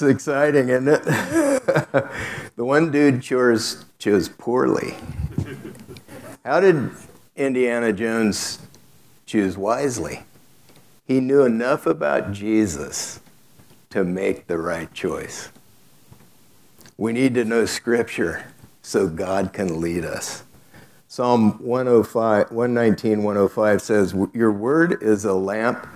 That's 0.00 0.12
exciting, 0.12 0.68
isn't 0.68 0.88
it? 0.88 1.04
the 2.56 2.64
one 2.64 2.90
dude 2.90 3.22
chose 3.22 3.84
chose 3.98 4.28
poorly. 4.28 4.94
How 6.44 6.60
did 6.60 6.90
Indiana 7.34 7.92
Jones 7.92 8.58
choose 9.24 9.56
wisely? 9.56 10.24
He 11.06 11.20
knew 11.20 11.44
enough 11.44 11.86
about 11.86 12.32
Jesus 12.32 13.20
to 13.90 14.04
make 14.04 14.48
the 14.48 14.58
right 14.58 14.92
choice. 14.92 15.50
We 16.98 17.12
need 17.12 17.34
to 17.34 17.44
know 17.44 17.64
Scripture 17.64 18.52
so 18.82 19.08
God 19.08 19.52
can 19.52 19.80
lead 19.80 20.04
us. 20.04 20.44
Psalm 21.08 21.52
105, 21.64 22.50
119, 22.50 23.22
105 23.22 23.82
says, 23.82 24.14
Your 24.34 24.52
word 24.52 25.02
is 25.02 25.24
a 25.24 25.34
lamp 25.34 25.86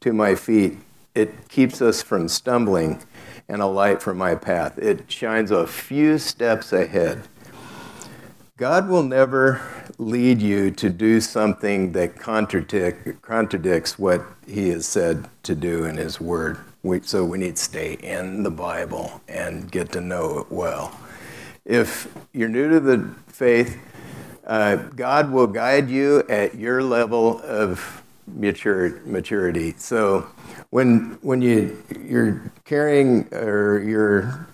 to 0.00 0.12
my 0.12 0.34
feet. 0.34 0.78
It 1.14 1.48
keeps 1.48 1.80
us 1.80 2.02
from 2.02 2.28
stumbling 2.28 3.02
and 3.48 3.62
a 3.62 3.66
light 3.66 4.02
for 4.02 4.14
my 4.14 4.34
path. 4.34 4.78
It 4.78 5.10
shines 5.10 5.50
a 5.50 5.66
few 5.66 6.18
steps 6.18 6.72
ahead. 6.72 7.22
God 8.56 8.88
will 8.88 9.02
never 9.02 9.60
lead 9.98 10.40
you 10.40 10.70
to 10.70 10.88
do 10.88 11.20
something 11.20 11.92
that 11.92 12.16
contradict, 12.16 13.22
contradicts 13.22 13.98
what 13.98 14.22
He 14.46 14.70
has 14.70 14.86
said 14.86 15.28
to 15.42 15.54
do 15.54 15.84
in 15.84 15.96
His 15.96 16.20
Word. 16.20 16.58
We, 16.82 17.00
so 17.02 17.24
we 17.24 17.38
need 17.38 17.56
to 17.56 17.62
stay 17.62 17.94
in 17.94 18.42
the 18.42 18.50
Bible 18.50 19.20
and 19.28 19.70
get 19.70 19.92
to 19.92 20.00
know 20.00 20.38
it 20.38 20.50
well. 20.50 20.98
If 21.64 22.12
you're 22.32 22.48
new 22.48 22.70
to 22.70 22.80
the 22.80 23.10
faith, 23.26 23.78
uh, 24.46 24.76
God 24.76 25.32
will 25.32 25.48
guide 25.48 25.90
you 25.90 26.22
at 26.28 26.54
your 26.54 26.82
level 26.82 27.40
of 27.42 28.02
maturity. 28.26 29.74
So 29.76 30.28
when 30.70 31.18
when 31.22 31.42
you 31.42 31.82
you're 32.00 32.52
carrying 32.64 33.32
or 33.32 33.80
you're 33.80 34.48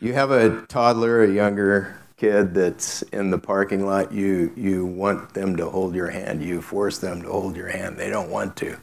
you 0.00 0.12
have 0.14 0.30
a 0.30 0.62
toddler, 0.66 1.24
a 1.24 1.30
younger 1.30 1.96
kid 2.16 2.54
that's 2.54 3.02
in 3.02 3.30
the 3.30 3.38
parking 3.38 3.86
lot, 3.86 4.12
you 4.12 4.52
you 4.56 4.86
want 4.86 5.34
them 5.34 5.56
to 5.56 5.68
hold 5.68 5.94
your 5.94 6.10
hand. 6.10 6.42
You 6.42 6.60
force 6.60 6.98
them 6.98 7.22
to 7.22 7.28
hold 7.28 7.56
your 7.56 7.68
hand. 7.68 7.96
They 7.96 8.10
don't 8.10 8.30
want 8.30 8.56
to, 8.56 8.76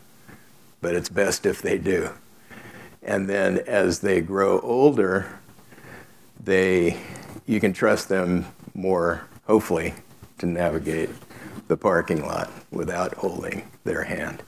but 0.82 0.96
it's 0.96 1.10
best 1.10 1.46
if 1.46 1.62
they 1.62 1.78
do. 1.78 2.10
And 3.04 3.30
then 3.30 3.60
as 3.68 4.00
they 4.00 4.22
grow 4.22 4.60
older, 4.62 5.28
they 6.44 6.98
you 7.46 7.60
can 7.60 7.74
trust 7.74 8.10
them 8.10 8.46
more, 8.74 9.26
hopefully, 9.46 9.94
to 10.40 10.46
navigate 10.46 11.10
the 11.68 11.78
parking 11.78 12.26
lot 12.26 12.52
without 12.72 13.14
holding 13.14 13.64
their 13.84 14.04
hand. 14.04 14.44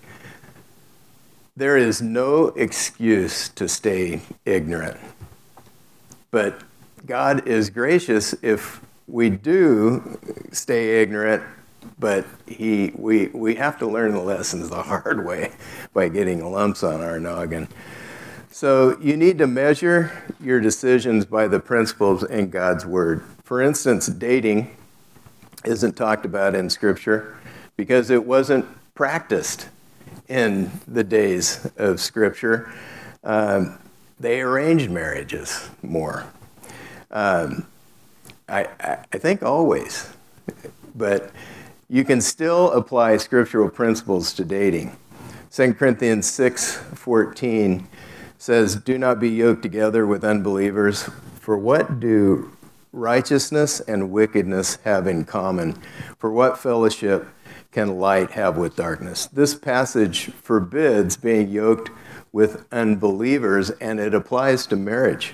There 1.58 1.76
is 1.76 2.04
no 2.04 2.50
excuse 2.50 3.50
to 3.50 3.68
stay 3.68 4.22
ignorant. 4.46 5.00
But 6.30 6.62
God 7.08 7.48
is 7.48 7.72
gracious 7.72 8.36
if 8.44 8.80
we 9.08 9.32
do 9.32 10.20
stay 10.52 11.02
ignorant, 11.02 11.42
but 11.98 12.28
he, 12.46 12.92
we, 12.96 13.30
we 13.30 13.56
have 13.56 13.80
to 13.80 13.88
learn 13.88 14.12
the 14.12 14.22
lessons 14.22 14.70
the 14.70 14.84
hard 14.84 15.26
way 15.26 15.52
by 15.96 16.10
getting 16.10 16.46
lumps 16.46 16.84
on 16.84 17.02
our 17.02 17.20
noggin. 17.20 17.68
So 18.52 18.96
you 19.02 19.18
need 19.18 19.40
to 19.40 19.48
measure 19.48 20.12
your 20.40 20.60
decisions 20.60 21.26
by 21.26 21.48
the 21.48 21.60
principles 21.60 22.24
in 22.24 22.52
God's 22.52 22.86
Word. 22.86 23.24
For 23.44 23.64
instance, 23.64 24.06
dating 24.06 24.78
isn't 25.66 25.98
talked 25.98 26.24
about 26.24 26.54
in 26.54 26.70
Scripture 26.70 27.36
because 27.76 28.12
it 28.12 28.28
wasn't 28.28 28.68
practiced 28.94 29.70
in 30.28 30.72
the 30.88 31.04
days 31.04 31.70
of 31.78 32.00
Scripture. 32.00 32.72
Um, 33.24 33.80
they 34.20 34.42
arranged 34.42 34.90
marriages 34.90 35.70
more. 35.82 36.26
Um, 37.12 37.66
I, 38.50 38.68
I, 38.80 39.18
think 39.18 39.44
always. 39.44 40.12
But 40.96 41.32
you 41.90 42.04
can 42.04 42.22
still 42.22 42.72
apply 42.72 43.18
scriptural 43.18 43.70
principles 43.70 44.34
to 44.34 44.46
dating. 44.46 44.96
2 45.52 45.74
Corinthians 45.74 46.30
6:14 46.30 47.86
says, 48.38 48.76
"Do 48.76 48.98
not 48.98 49.20
be 49.20 49.30
yoked 49.30 49.62
together 49.62 50.06
with 50.06 50.24
unbelievers, 50.24 51.10
for 51.40 51.58
what 51.58 52.00
do 52.00 52.52
righteousness 52.92 53.80
and 53.82 54.12
wickedness 54.12 54.80
have 54.84 55.08
in 55.08 55.26
common? 55.26 55.78
For 56.18 56.32
what 56.32 56.58
fellowship 56.58 57.28
can 57.78 58.00
light 58.00 58.32
have 58.32 58.58
with 58.58 58.76
darkness?" 58.76 59.28
This 59.28 59.54
passage 59.54 60.32
forbids 60.42 61.16
being 61.16 61.50
yoked 61.50 61.92
with 62.32 62.66
unbelievers 62.72 63.70
and 63.70 64.00
it 64.00 64.16
applies 64.16 64.66
to 64.68 64.76
marriage. 64.76 65.34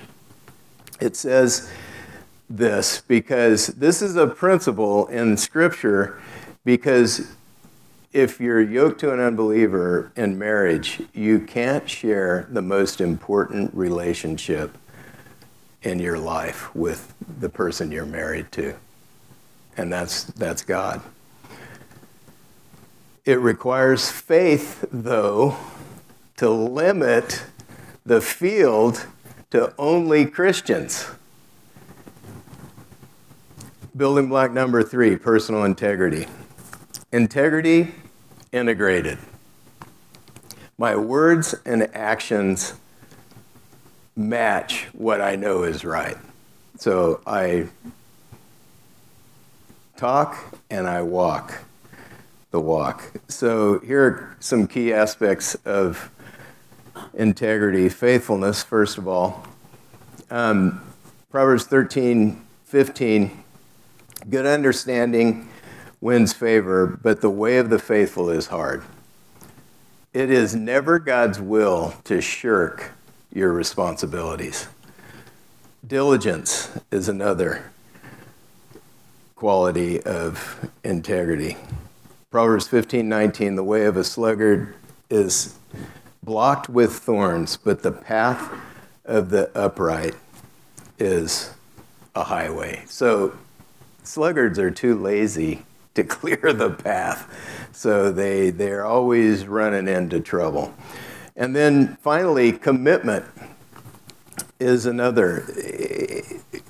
It 1.00 1.16
says 1.16 1.70
this 2.50 3.02
because 3.08 3.68
this 3.68 4.02
is 4.02 4.16
a 4.16 4.26
principle 4.26 5.06
in 5.06 5.38
scripture 5.38 6.18
because 6.66 7.28
if 8.12 8.40
you're 8.40 8.60
yoked 8.60 9.00
to 9.00 9.12
an 9.12 9.20
unbeliever 9.20 10.12
in 10.14 10.38
marriage, 10.38 11.00
you 11.14 11.40
can't 11.40 11.88
share 11.88 12.46
the 12.50 12.62
most 12.62 13.00
important 13.00 13.74
relationship 13.74 14.76
in 15.82 15.98
your 15.98 16.18
life 16.18 16.74
with 16.74 17.14
the 17.40 17.48
person 17.48 17.90
you're 17.90 18.06
married 18.06 18.52
to. 18.52 18.74
And 19.76 19.92
that's, 19.92 20.24
that's 20.24 20.62
God. 20.62 21.00
It 23.24 23.40
requires 23.40 24.10
faith, 24.10 24.84
though, 24.92 25.56
to 26.36 26.50
limit 26.50 27.44
the 28.04 28.20
field 28.20 29.06
to 29.50 29.72
only 29.78 30.26
Christians. 30.26 31.06
Building 33.96 34.28
block 34.28 34.52
number 34.52 34.82
three 34.82 35.16
personal 35.16 35.64
integrity. 35.64 36.26
Integrity 37.12 37.94
integrated. 38.52 39.18
My 40.76 40.94
words 40.94 41.54
and 41.64 41.88
actions 41.94 42.74
match 44.16 44.88
what 44.92 45.22
I 45.22 45.36
know 45.36 45.62
is 45.62 45.82
right. 45.82 46.18
So 46.76 47.22
I 47.26 47.68
talk 49.96 50.58
and 50.68 50.86
I 50.86 51.00
walk 51.00 51.63
the 52.54 52.60
walk. 52.60 53.10
So 53.26 53.80
here 53.80 54.04
are 54.04 54.36
some 54.38 54.68
key 54.68 54.92
aspects 54.92 55.56
of 55.64 56.08
integrity, 57.12 57.88
faithfulness, 57.88 58.62
first 58.62 58.96
of 58.96 59.08
all. 59.08 59.44
Um, 60.30 60.80
Proverbs 61.32 61.64
13, 61.64 62.40
15, 62.66 63.42
good 64.30 64.46
understanding 64.46 65.48
wins 66.00 66.32
favor, 66.32 66.86
but 67.02 67.20
the 67.20 67.28
way 67.28 67.58
of 67.58 67.70
the 67.70 67.78
faithful 67.80 68.30
is 68.30 68.46
hard. 68.46 68.84
It 70.12 70.30
is 70.30 70.54
never 70.54 71.00
God's 71.00 71.40
will 71.40 71.96
to 72.04 72.20
shirk 72.20 72.92
your 73.32 73.52
responsibilities. 73.52 74.68
Diligence 75.84 76.70
is 76.92 77.08
another 77.08 77.64
quality 79.34 80.00
of 80.04 80.70
integrity. 80.84 81.56
Proverbs 82.34 82.66
15 82.66 83.08
19, 83.08 83.54
the 83.54 83.62
way 83.62 83.84
of 83.84 83.96
a 83.96 84.02
sluggard 84.02 84.74
is 85.08 85.54
blocked 86.24 86.68
with 86.68 86.92
thorns, 86.92 87.56
but 87.56 87.84
the 87.84 87.92
path 87.92 88.52
of 89.04 89.30
the 89.30 89.56
upright 89.56 90.16
is 90.98 91.54
a 92.12 92.24
highway. 92.24 92.82
So 92.88 93.38
sluggards 94.02 94.58
are 94.58 94.72
too 94.72 94.98
lazy 94.98 95.64
to 95.94 96.02
clear 96.02 96.52
the 96.52 96.70
path. 96.70 97.68
So 97.70 98.10
they, 98.10 98.50
they're 98.50 98.84
always 98.84 99.46
running 99.46 99.86
into 99.86 100.18
trouble. 100.18 100.74
And 101.36 101.54
then 101.54 101.96
finally, 102.02 102.50
commitment 102.50 103.26
is 104.58 104.86
another 104.86 105.44
eh, 105.56 106.60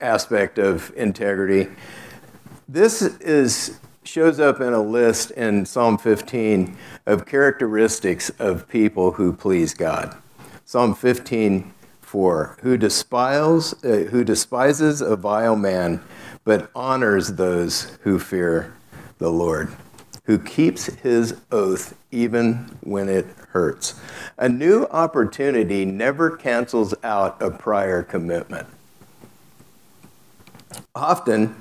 aspect 0.00 0.58
of 0.58 0.90
integrity. 0.96 1.68
This 2.66 3.02
is, 3.02 3.78
shows 4.02 4.40
up 4.40 4.60
in 4.60 4.72
a 4.72 4.82
list 4.82 5.30
in 5.32 5.66
Psalm 5.66 5.98
15 5.98 6.76
of 7.06 7.26
characteristics 7.26 8.30
of 8.38 8.68
people 8.68 9.12
who 9.12 9.32
please 9.32 9.74
God. 9.74 10.16
Psalm 10.64 10.94
15, 10.94 11.72
4, 12.00 12.58
who, 12.62 12.76
despises, 12.76 13.84
uh, 13.84 14.08
who 14.10 14.24
despises 14.24 15.00
a 15.00 15.16
vile 15.16 15.56
man 15.56 16.02
but 16.44 16.70
honors 16.74 17.34
those 17.34 17.98
who 18.02 18.18
fear 18.18 18.74
the 19.18 19.30
Lord, 19.30 19.72
who 20.24 20.38
keeps 20.38 20.86
his 20.86 21.38
oath 21.52 21.96
even 22.10 22.76
when 22.80 23.08
it 23.08 23.26
hurts. 23.50 24.00
A 24.38 24.48
new 24.48 24.84
opportunity 24.86 25.84
never 25.84 26.36
cancels 26.36 26.94
out 27.04 27.40
a 27.42 27.50
prior 27.50 28.02
commitment. 28.02 28.66
Often, 30.94 31.54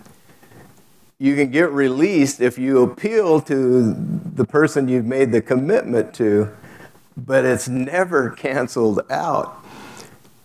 you 1.20 1.36
can 1.36 1.52
get 1.52 1.72
released 1.72 2.42
if 2.42 2.58
you 2.58 2.82
appeal 2.82 3.42
to 3.42 3.94
the 3.94 4.46
person 4.46 4.88
you've 4.88 5.06
made 5.06 5.32
the 5.32 5.42
commitment 5.42 6.14
to, 6.16 6.50
but 7.16 7.46
it's 7.46 7.68
never 7.68 8.32
canceled 8.32 9.02
out. 9.12 9.64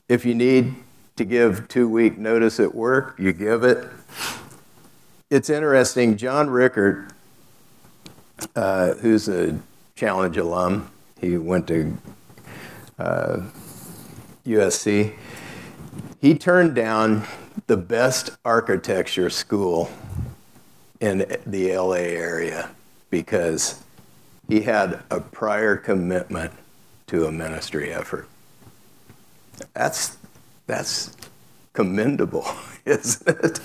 If 0.09 0.27
you 0.27 0.35
need 0.35 0.75
to 1.17 1.25
give 1.25 1.69
two 1.69 1.89
week 1.89 2.19
notice 2.19 2.61
at 2.61 2.75
work, 2.75 3.15
you 3.19 3.33
give 3.33 3.63
it 3.63 3.89
it's 5.35 5.51
interesting. 5.51 6.17
John 6.17 6.49
Rickert, 6.49 7.11
uh, 8.55 8.95
who's 8.95 9.29
a 9.29 9.59
Challenge 9.97 10.37
alum, 10.37 10.91
he 11.21 11.39
went 11.39 11.67
to 11.69 11.97
uh, 12.99 13.43
USC. 14.47 15.15
He 16.21 16.35
turned 16.35 16.75
down 16.75 17.25
the 17.67 17.77
best 17.77 18.31
architecture 18.45 19.31
school 19.31 19.91
in 21.01 21.19
the 21.47 21.77
LA 21.77 21.95
area 21.95 22.71
because 23.11 23.83
he 24.49 24.63
had 24.63 25.03
a 25.11 25.21
prior 25.21 25.77
commitment 25.77 26.53
to 27.07 27.27
a 27.27 27.33
ministry 27.33 27.93
effort. 27.93 28.29
That's 29.73 30.17
that's 30.67 31.17
commendable, 31.73 32.47
isn't 32.85 33.29
it? 33.29 33.61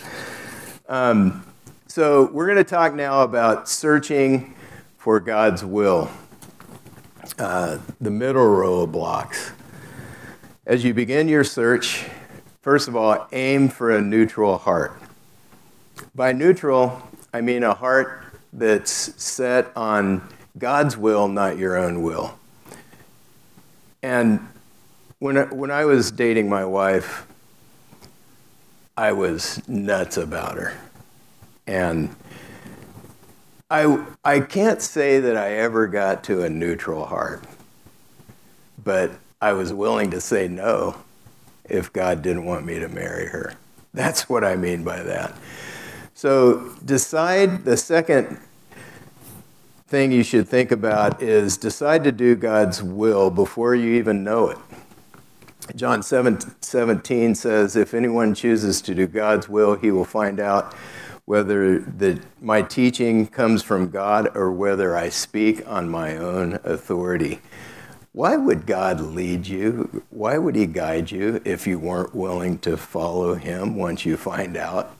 Um, 0.87 1.45
so, 1.87 2.29
we're 2.31 2.45
going 2.45 2.57
to 2.57 2.63
talk 2.63 2.93
now 2.93 3.23
about 3.23 3.67
searching 3.67 4.53
for 4.97 5.19
God's 5.19 5.65
will, 5.65 6.09
uh, 7.39 7.79
the 7.99 8.11
middle 8.11 8.45
row 8.45 8.81
of 8.81 8.91
blocks. 8.91 9.51
As 10.65 10.83
you 10.83 10.93
begin 10.93 11.27
your 11.27 11.43
search, 11.43 12.05
first 12.61 12.87
of 12.87 12.95
all, 12.95 13.27
aim 13.31 13.69
for 13.69 13.89
a 13.89 14.01
neutral 14.01 14.57
heart. 14.59 15.01
By 16.13 16.31
neutral, 16.31 17.01
I 17.33 17.41
mean 17.41 17.63
a 17.63 17.73
heart 17.73 18.23
that's 18.51 18.91
set 19.21 19.71
on 19.75 20.27
God's 20.57 20.97
will, 20.97 21.27
not 21.27 21.57
your 21.57 21.77
own 21.77 22.01
will. 22.01 22.37
And 24.01 24.47
when 25.19 25.37
I, 25.37 25.43
when 25.45 25.71
I 25.71 25.85
was 25.85 26.11
dating 26.11 26.49
my 26.49 26.65
wife, 26.65 27.27
I 28.97 29.11
was 29.11 29.67
nuts 29.67 30.17
about 30.17 30.57
her. 30.57 30.77
And 31.67 32.15
I, 33.69 34.03
I 34.25 34.39
can't 34.39 34.81
say 34.81 35.19
that 35.19 35.37
I 35.37 35.53
ever 35.57 35.87
got 35.87 36.23
to 36.25 36.41
a 36.43 36.49
neutral 36.49 37.05
heart, 37.05 37.43
but 38.83 39.11
I 39.39 39.53
was 39.53 39.71
willing 39.71 40.11
to 40.11 40.19
say 40.19 40.47
no 40.47 40.95
if 41.65 41.93
God 41.93 42.23
didn't 42.23 42.45
want 42.45 42.65
me 42.65 42.79
to 42.79 42.89
marry 42.89 43.27
her. 43.27 43.53
That's 43.93 44.27
what 44.27 44.43
I 44.43 44.55
mean 44.55 44.83
by 44.83 45.03
that. 45.03 45.35
So 46.19 46.75
decide 46.83 47.63
the 47.63 47.77
second 47.77 48.39
thing 49.87 50.11
you 50.11 50.21
should 50.21 50.49
think 50.49 50.69
about 50.69 51.23
is 51.23 51.55
decide 51.55 52.03
to 52.03 52.11
do 52.11 52.35
God's 52.35 52.83
will 52.83 53.29
before 53.29 53.73
you 53.73 53.93
even 53.93 54.21
know 54.21 54.49
it. 54.49 54.57
John 55.77 56.03
7, 56.03 56.61
17 56.61 57.35
says, 57.35 57.77
If 57.77 57.93
anyone 57.93 58.35
chooses 58.35 58.81
to 58.81 58.93
do 58.93 59.07
God's 59.07 59.47
will, 59.47 59.75
he 59.75 59.91
will 59.91 60.03
find 60.03 60.41
out 60.41 60.73
whether 61.23 61.79
the, 61.79 62.21
my 62.41 62.63
teaching 62.63 63.25
comes 63.25 63.63
from 63.63 63.89
God 63.89 64.35
or 64.35 64.51
whether 64.51 64.97
I 64.97 65.07
speak 65.07 65.65
on 65.65 65.87
my 65.87 66.17
own 66.17 66.59
authority. 66.65 67.39
Why 68.11 68.35
would 68.35 68.65
God 68.65 68.99
lead 68.99 69.47
you? 69.47 70.03
Why 70.09 70.37
would 70.37 70.57
He 70.57 70.65
guide 70.65 71.11
you 71.11 71.41
if 71.45 71.65
you 71.65 71.79
weren't 71.79 72.13
willing 72.13 72.59
to 72.59 72.75
follow 72.75 73.35
Him 73.35 73.77
once 73.77 74.05
you 74.05 74.17
find 74.17 74.57
out 74.57 74.97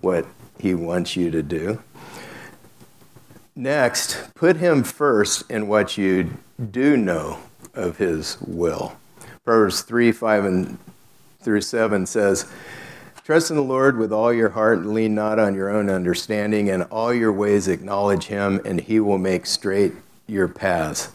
what 0.00 0.24
He 0.60 0.74
wants 0.74 1.16
you 1.16 1.30
to 1.30 1.42
do? 1.42 1.82
Next, 3.56 4.34
put 4.34 4.56
Him 4.56 4.82
first 4.84 5.50
in 5.50 5.68
what 5.68 5.98
you 5.98 6.38
do 6.70 6.96
know 6.96 7.38
of 7.74 7.98
His 7.98 8.38
will. 8.40 8.96
Proverbs 9.44 9.82
3 9.82 10.12
5 10.12 10.44
and 10.44 10.78
through 11.40 11.62
7 11.62 12.06
says, 12.06 12.50
Trust 13.24 13.50
in 13.50 13.56
the 13.56 13.62
Lord 13.62 13.96
with 13.96 14.12
all 14.12 14.32
your 14.32 14.50
heart 14.50 14.78
and 14.78 14.92
lean 14.92 15.14
not 15.14 15.38
on 15.38 15.54
your 15.54 15.70
own 15.70 15.88
understanding. 15.88 16.66
In 16.66 16.82
all 16.82 17.14
your 17.14 17.32
ways 17.32 17.68
acknowledge 17.68 18.24
him, 18.26 18.60
and 18.64 18.80
he 18.80 18.98
will 18.98 19.18
make 19.18 19.46
straight 19.46 19.92
your 20.26 20.48
paths. 20.48 21.10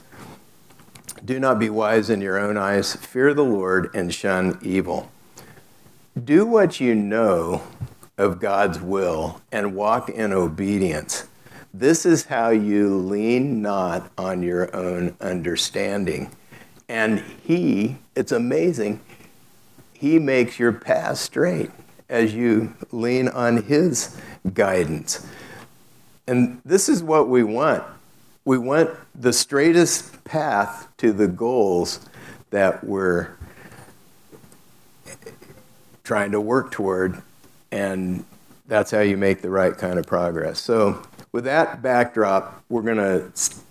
Do 1.23 1.39
not 1.39 1.59
be 1.59 1.69
wise 1.69 2.09
in 2.09 2.21
your 2.21 2.39
own 2.39 2.57
eyes. 2.57 2.95
Fear 2.95 3.33
the 3.33 3.43
Lord 3.43 3.89
and 3.93 4.13
shun 4.13 4.59
evil. 4.61 5.11
Do 6.21 6.45
what 6.45 6.79
you 6.79 6.95
know 6.95 7.63
of 8.17 8.39
God's 8.39 8.79
will 8.79 9.41
and 9.51 9.75
walk 9.75 10.09
in 10.09 10.31
obedience. 10.31 11.27
This 11.73 12.05
is 12.05 12.25
how 12.25 12.49
you 12.49 12.95
lean 12.95 13.61
not 13.61 14.09
on 14.17 14.41
your 14.41 14.73
own 14.75 15.15
understanding. 15.19 16.31
And 16.87 17.19
He, 17.43 17.97
it's 18.15 18.31
amazing, 18.31 19.01
He 19.93 20.19
makes 20.19 20.57
your 20.57 20.71
path 20.71 21.17
straight 21.17 21.71
as 22.07 22.33
you 22.33 22.73
lean 22.91 23.27
on 23.27 23.63
His 23.63 24.15
guidance. 24.53 25.27
And 26.27 26.61
this 26.63 26.87
is 26.87 27.03
what 27.03 27.27
we 27.27 27.43
want. 27.43 27.83
We 28.45 28.57
want 28.57 28.91
the 29.13 29.33
straightest 29.33 30.23
path 30.23 30.87
to 30.97 31.11
the 31.11 31.27
goals 31.27 31.99
that 32.51 32.83
we're 32.83 33.29
trying 36.03 36.31
to 36.31 36.39
work 36.39 36.71
toward, 36.71 37.21
and 37.75 38.23
that's 38.67 38.89
how 38.89 39.01
you 39.01 39.17
make 39.17 39.41
the 39.41 39.49
right 39.49 39.77
kind 39.77 39.99
of 39.99 40.07
progress. 40.07 40.59
So, 40.59 41.05
with 41.33 41.43
that 41.43 41.81
backdrop, 41.81 42.63
we're 42.69 42.81
going 42.81 42.97
to 42.97 43.29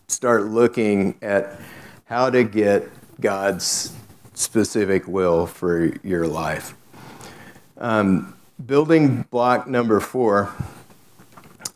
start 0.08 0.44
looking 0.44 1.14
at 1.22 1.58
how 2.04 2.28
to 2.28 2.44
get 2.44 2.90
God's 3.20 3.94
specific 4.34 5.08
will 5.08 5.46
for 5.46 5.86
your 6.02 6.26
life. 6.26 6.74
Um, 7.78 8.36
building 8.64 9.22
block 9.30 9.66
number 9.66 10.00
four 10.00 10.52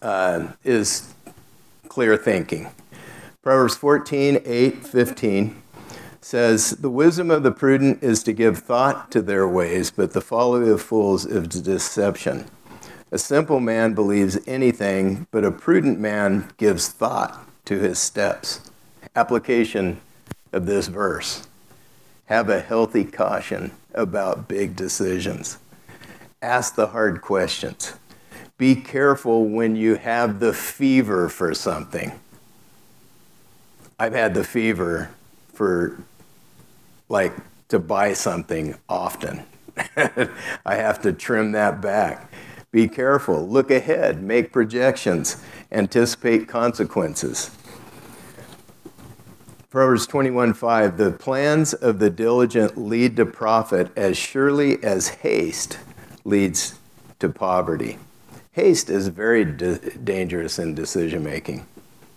uh, 0.03 0.49
is 0.65 1.15
clear 1.89 2.19
thinking. 2.19 2.71
Proverbs 3.41 3.75
14, 3.75 4.43
8, 4.45 4.87
15 4.87 5.63
says, 6.29 6.73
The 6.73 6.91
wisdom 6.91 7.31
of 7.31 7.43
the 7.43 7.51
prudent 7.51 8.03
is 8.03 8.23
to 8.25 8.35
give 8.35 8.59
thought 8.59 9.11
to 9.13 9.23
their 9.23 9.49
ways, 9.49 9.91
but 9.91 10.13
the 10.13 10.21
folly 10.21 10.69
of 10.69 10.83
fools 10.83 11.25
is 11.25 11.49
deception. 11.63 12.45
A 13.11 13.17
simple 13.17 13.61
man 13.61 13.95
believes 13.95 14.39
anything, 14.47 15.27
but 15.31 15.43
a 15.43 15.51
prudent 15.51 15.99
man 15.99 16.51
gives 16.59 16.89
thought 16.89 17.49
to 17.65 17.79
his 17.79 17.99
steps. 17.99 18.71
Application 19.17 20.03
of 20.53 20.67
this 20.67 20.89
verse 20.89 21.49
have 22.27 22.51
a 22.51 22.61
healthy 22.61 23.05
caution 23.05 23.71
about 23.95 24.49
big 24.49 24.77
decisions. 24.77 25.57
Ask 26.43 26.75
the 26.75 26.89
hard 26.89 27.23
questions. 27.23 27.95
Be 28.59 28.75
careful 28.75 29.47
when 29.47 29.77
you 29.77 29.95
have 29.95 30.41
the 30.41 30.53
fever 30.53 31.31
for 31.31 31.55
something. 31.55 32.13
I've 33.99 34.13
had 34.13 34.35
the 34.35 34.45
fever 34.45 35.09
for 35.55 35.99
like 37.09 37.35
to 37.69 37.79
buy 37.79 38.13
something 38.13 38.77
often. 38.89 39.45
I 40.67 40.75
have 40.75 41.01
to 41.03 41.13
trim 41.13 41.53
that 41.53 41.81
back. 41.81 42.33
Be 42.71 42.89
careful, 42.89 43.49
look 43.49 43.71
ahead, 43.71 44.23
make 44.23 44.53
projections, 44.53 45.43
anticipate 45.73 46.49
consequences. 46.49 47.51
Proverbs 49.71 50.07
21:5 50.07 50.97
The 50.97 51.13
plans 51.13 51.75
of 51.75 51.99
the 51.99 52.11
diligent 52.11 52.79
lead 52.79 53.17
to 53.17 53.27
profit 53.27 53.91
as 53.97 54.17
surely 54.17 54.83
as 54.83 55.09
haste 55.09 55.79
leads 56.25 56.79
to 57.21 57.29
poverty. 57.29 57.99
Haste 58.53 58.91
is 58.91 59.09
very 59.09 59.45
dangerous 59.45 60.59
in 60.59 60.75
decision 60.75 61.23
making. 61.23 61.67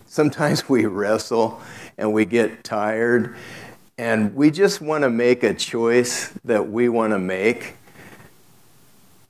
Sometimes 0.06 0.68
we 0.68 0.86
wrestle 0.86 1.60
and 1.96 2.12
we 2.12 2.24
get 2.24 2.64
tired 2.64 3.34
and 4.02 4.34
we 4.34 4.50
just 4.50 4.80
want 4.80 5.02
to 5.02 5.10
make 5.10 5.44
a 5.44 5.54
choice 5.54 6.30
that 6.44 6.68
we 6.72 6.88
want 6.88 7.12
to 7.12 7.20
make. 7.20 7.76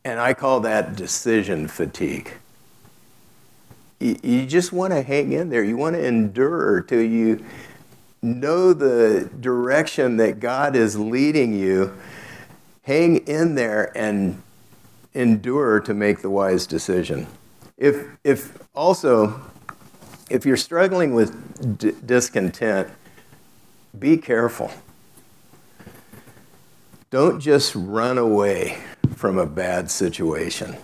And 0.03 0.19
I 0.19 0.33
call 0.33 0.61
that 0.61 0.97
decision 0.97 1.69
fatigue. 1.69 2.33
You 4.01 4.47
just 4.47 4.73
want 4.73 4.95
to 4.95 5.03
hang 5.03 5.33
in 5.33 5.51
there. 5.51 5.63
You 5.63 5.77
want 5.77 5.97
to 5.97 6.07
endure 6.07 6.81
till 6.81 7.03
you 7.03 7.45
know 8.23 8.73
the 8.73 9.29
direction 9.41 10.17
that 10.17 10.41
God 10.41 10.75
is 10.75 10.99
leading 10.99 11.53
you. 11.53 11.93
Hang 12.81 13.19
in 13.27 13.55
there 13.55 13.95
and 13.95 14.43
endure 15.13 15.81
to 15.81 15.93
make 15.93 16.23
the 16.23 16.31
wise 16.31 16.67
decision. 16.67 17.27
If, 17.77 18.07
if 18.25 18.57
also, 18.75 19.39
if 20.31 20.47
you're 20.47 20.57
struggling 20.57 21.13
with 21.13 21.77
d- 21.77 21.93
discontent, 22.07 22.89
be 23.99 24.17
careful. 24.17 24.71
Don't 27.11 27.41
just 27.41 27.75
run 27.75 28.17
away 28.17 28.83
from 29.17 29.39
a 29.39 29.47
bad 29.47 29.91
situation. 29.91 30.77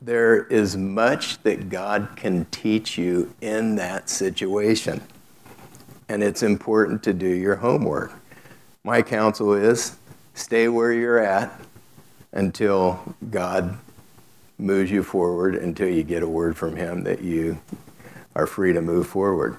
There 0.00 0.44
is 0.46 0.76
much 0.76 1.42
that 1.42 1.68
God 1.68 2.10
can 2.16 2.44
teach 2.46 2.96
you 2.96 3.34
in 3.40 3.76
that 3.76 4.08
situation. 4.08 5.00
And 6.08 6.22
it's 6.22 6.42
important 6.42 7.02
to 7.04 7.12
do 7.12 7.26
your 7.26 7.56
homework. 7.56 8.12
My 8.84 9.02
counsel 9.02 9.54
is 9.54 9.96
stay 10.34 10.68
where 10.68 10.92
you're 10.92 11.18
at 11.18 11.52
until 12.32 13.14
God 13.30 13.78
moves 14.58 14.90
you 14.90 15.02
forward, 15.02 15.54
until 15.54 15.88
you 15.88 16.02
get 16.02 16.22
a 16.22 16.28
word 16.28 16.56
from 16.56 16.76
Him 16.76 17.04
that 17.04 17.22
you 17.22 17.58
are 18.34 18.46
free 18.46 18.72
to 18.72 18.80
move 18.80 19.06
forward. 19.06 19.56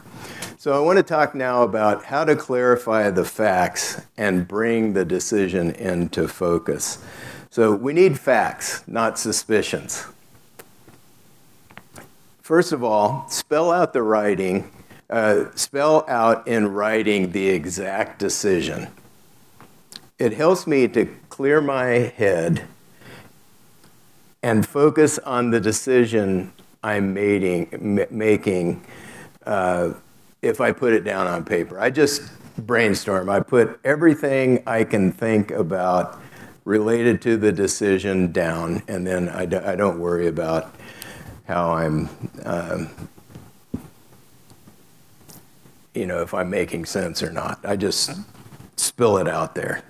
So, 0.64 0.72
I 0.72 0.80
want 0.80 0.96
to 0.96 1.04
talk 1.04 1.36
now 1.36 1.64
about 1.64 2.06
how 2.06 2.24
to 2.24 2.38
clarify 2.38 3.10
the 3.10 3.26
facts 3.26 4.00
and 4.16 4.48
bring 4.48 4.94
the 4.94 5.04
decision 5.04 5.72
into 5.72 6.26
focus. 6.26 7.04
So, 7.50 7.76
we 7.76 7.92
need 7.92 8.18
facts, 8.18 8.82
not 8.88 9.20
suspicions. 9.20 10.06
First 12.42 12.72
of 12.72 12.82
all, 12.82 13.28
spell 13.28 13.74
out 13.74 13.92
the 13.92 14.04
writing, 14.04 14.72
uh, 15.10 15.48
spell 15.54 16.06
out 16.08 16.48
in 16.48 16.70
writing 16.70 17.34
the 17.34 17.50
exact 17.50 18.18
decision. 18.20 18.88
It 20.18 20.32
helps 20.32 20.66
me 20.66 20.88
to 20.88 21.08
clear 21.28 21.60
my 21.60 21.88
head 21.88 22.70
and 24.42 24.66
focus 24.66 25.20
on 25.20 25.52
the 25.52 25.60
decision 25.60 26.54
I'm 26.82 27.14
making, 27.14 28.08
making 28.10 28.86
uh, 29.46 29.96
if 30.44 30.60
I 30.60 30.74
put 30.74 30.94
it 30.94 31.06
down 31.06 31.26
on 31.26 31.46
paper. 31.46 31.80
I 31.80 31.90
just 31.90 32.22
brainstorm. 32.58 33.30
I 33.30 33.40
put 33.40 33.80
everything 33.84 34.62
I 34.68 34.84
can 34.84 35.12
think 35.12 35.50
about 35.52 36.22
related 36.66 37.22
to 37.24 37.38
the 37.38 37.52
decision 37.52 38.32
down, 38.32 38.84
and 38.88 39.08
then 39.08 39.30
I, 39.30 39.46
do, 39.46 39.60
I 39.60 39.76
don't 39.76 40.00
worry 40.00 40.28
about 40.28 40.76
how 41.46 41.72
I'm, 41.72 42.10
um, 42.46 42.90
you 45.94 46.06
know, 46.06 46.22
if 46.22 46.34
I'm 46.34 46.50
making 46.50 46.86
sense 46.86 47.24
or 47.24 47.32
not. 47.32 47.60
I 47.66 47.76
just 47.76 48.12
spill 48.76 49.18
it 49.18 49.28
out 49.28 49.56
there. 49.56 49.82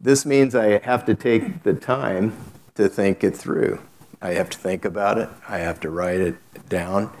This 0.00 0.24
means 0.24 0.54
I 0.54 0.78
have 0.84 1.04
to 1.06 1.14
take 1.14 1.62
the 1.64 1.74
time 1.74 2.36
to 2.76 2.88
think 2.88 3.24
it 3.24 3.36
through. 3.36 3.80
I 4.22 4.34
have 4.34 4.50
to 4.50 4.58
think 4.58 4.84
about 4.84 5.18
it, 5.18 5.28
I 5.48 5.58
have 5.58 5.80
to 5.80 5.90
write 5.90 6.20
it 6.20 6.36
down, 6.68 7.12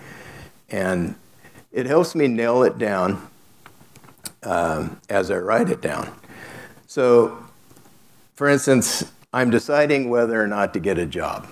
and 0.70 1.16
it 1.74 1.86
helps 1.86 2.14
me 2.14 2.28
nail 2.28 2.62
it 2.62 2.78
down 2.78 3.28
um, 4.44 5.00
as 5.10 5.30
I 5.30 5.38
write 5.38 5.68
it 5.68 5.80
down. 5.80 6.14
So, 6.86 7.36
for 8.36 8.48
instance, 8.48 9.10
I'm 9.32 9.50
deciding 9.50 10.08
whether 10.08 10.40
or 10.40 10.46
not 10.46 10.72
to 10.74 10.80
get 10.80 10.98
a 10.98 11.04
job. 11.04 11.48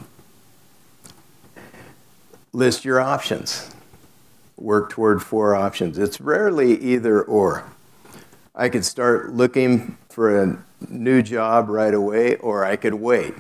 List 2.53 2.85
your 2.85 3.01
options. 3.01 3.75
Work 4.57 4.91
toward 4.91 5.23
four 5.23 5.57
options. 5.57 5.99
It's 5.99 6.21
rarely 6.21 6.81
either 6.81 7.21
or. 7.21 7.65
I 8.55 8.69
could 8.69 8.85
start 8.85 9.33
looking 9.33 9.97
for 10.09 10.41
a 10.41 10.65
new 10.89 11.23
job 11.23 11.69
right 11.69 11.95
away, 11.95 12.37
or 12.37 12.65
I 12.65 12.77
could 12.77 12.95
wait. 12.95 13.35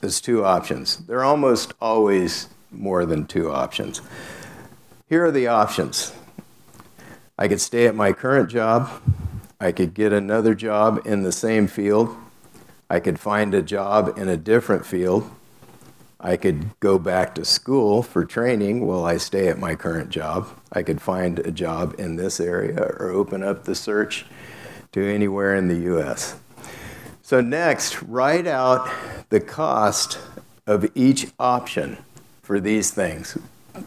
There's 0.00 0.20
two 0.20 0.44
options. 0.44 0.98
There 0.98 1.18
are 1.18 1.24
almost 1.24 1.72
always 1.80 2.48
more 2.70 3.04
than 3.06 3.26
two 3.26 3.50
options. 3.50 4.00
Here 5.10 5.24
are 5.24 5.32
the 5.32 5.48
options. 5.48 6.12
I 7.36 7.48
could 7.48 7.60
stay 7.60 7.88
at 7.88 7.96
my 7.96 8.12
current 8.12 8.48
job, 8.48 8.88
I 9.58 9.72
could 9.72 9.92
get 9.92 10.12
another 10.12 10.54
job 10.54 11.04
in 11.04 11.24
the 11.24 11.32
same 11.32 11.66
field, 11.66 12.14
I 12.88 13.00
could 13.00 13.18
find 13.18 13.52
a 13.52 13.60
job 13.60 14.16
in 14.16 14.28
a 14.28 14.36
different 14.36 14.86
field, 14.86 15.28
I 16.20 16.36
could 16.36 16.78
go 16.78 16.96
back 16.96 17.34
to 17.34 17.44
school 17.44 18.04
for 18.04 18.24
training 18.24 18.86
while 18.86 19.04
I 19.04 19.16
stay 19.16 19.48
at 19.48 19.58
my 19.58 19.74
current 19.74 20.10
job. 20.10 20.46
I 20.70 20.84
could 20.84 21.02
find 21.02 21.40
a 21.40 21.50
job 21.50 21.96
in 21.98 22.14
this 22.14 22.38
area 22.38 22.80
or 22.80 23.10
open 23.10 23.42
up 23.42 23.64
the 23.64 23.74
search 23.74 24.26
to 24.92 25.04
anywhere 25.04 25.56
in 25.56 25.66
the 25.66 25.92
US. 25.92 26.36
So, 27.20 27.40
next, 27.40 28.00
write 28.04 28.46
out 28.46 28.88
the 29.28 29.40
cost 29.40 30.20
of 30.68 30.88
each 30.94 31.32
option 31.40 31.98
for 32.42 32.60
these 32.60 32.92
things 32.92 33.36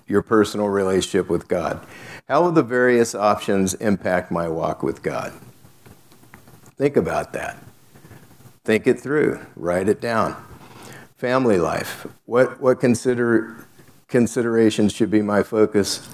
your 0.08 0.22
personal 0.22 0.70
relationship 0.70 1.30
with 1.30 1.48
God. 1.48 1.86
How 2.28 2.42
will 2.42 2.52
the 2.52 2.64
various 2.64 3.14
options 3.14 3.74
impact 3.76 4.32
my 4.32 4.48
walk 4.48 4.84
with 4.84 5.04
God? 5.04 5.34
Think 6.78 6.98
about 6.98 7.34
that. 7.34 7.58
Think 8.64 8.88
it 8.88 9.00
through. 9.00 9.46
Write 9.56 9.90
it 9.90 10.00
down. 10.00 10.36
Family 11.18 11.58
life. 11.58 12.08
What, 12.26 12.60
what 12.62 12.80
consider, 12.80 13.68
considerations 14.08 14.94
should 14.94 15.12
be 15.12 15.22
my 15.22 15.44
focus 15.44 16.10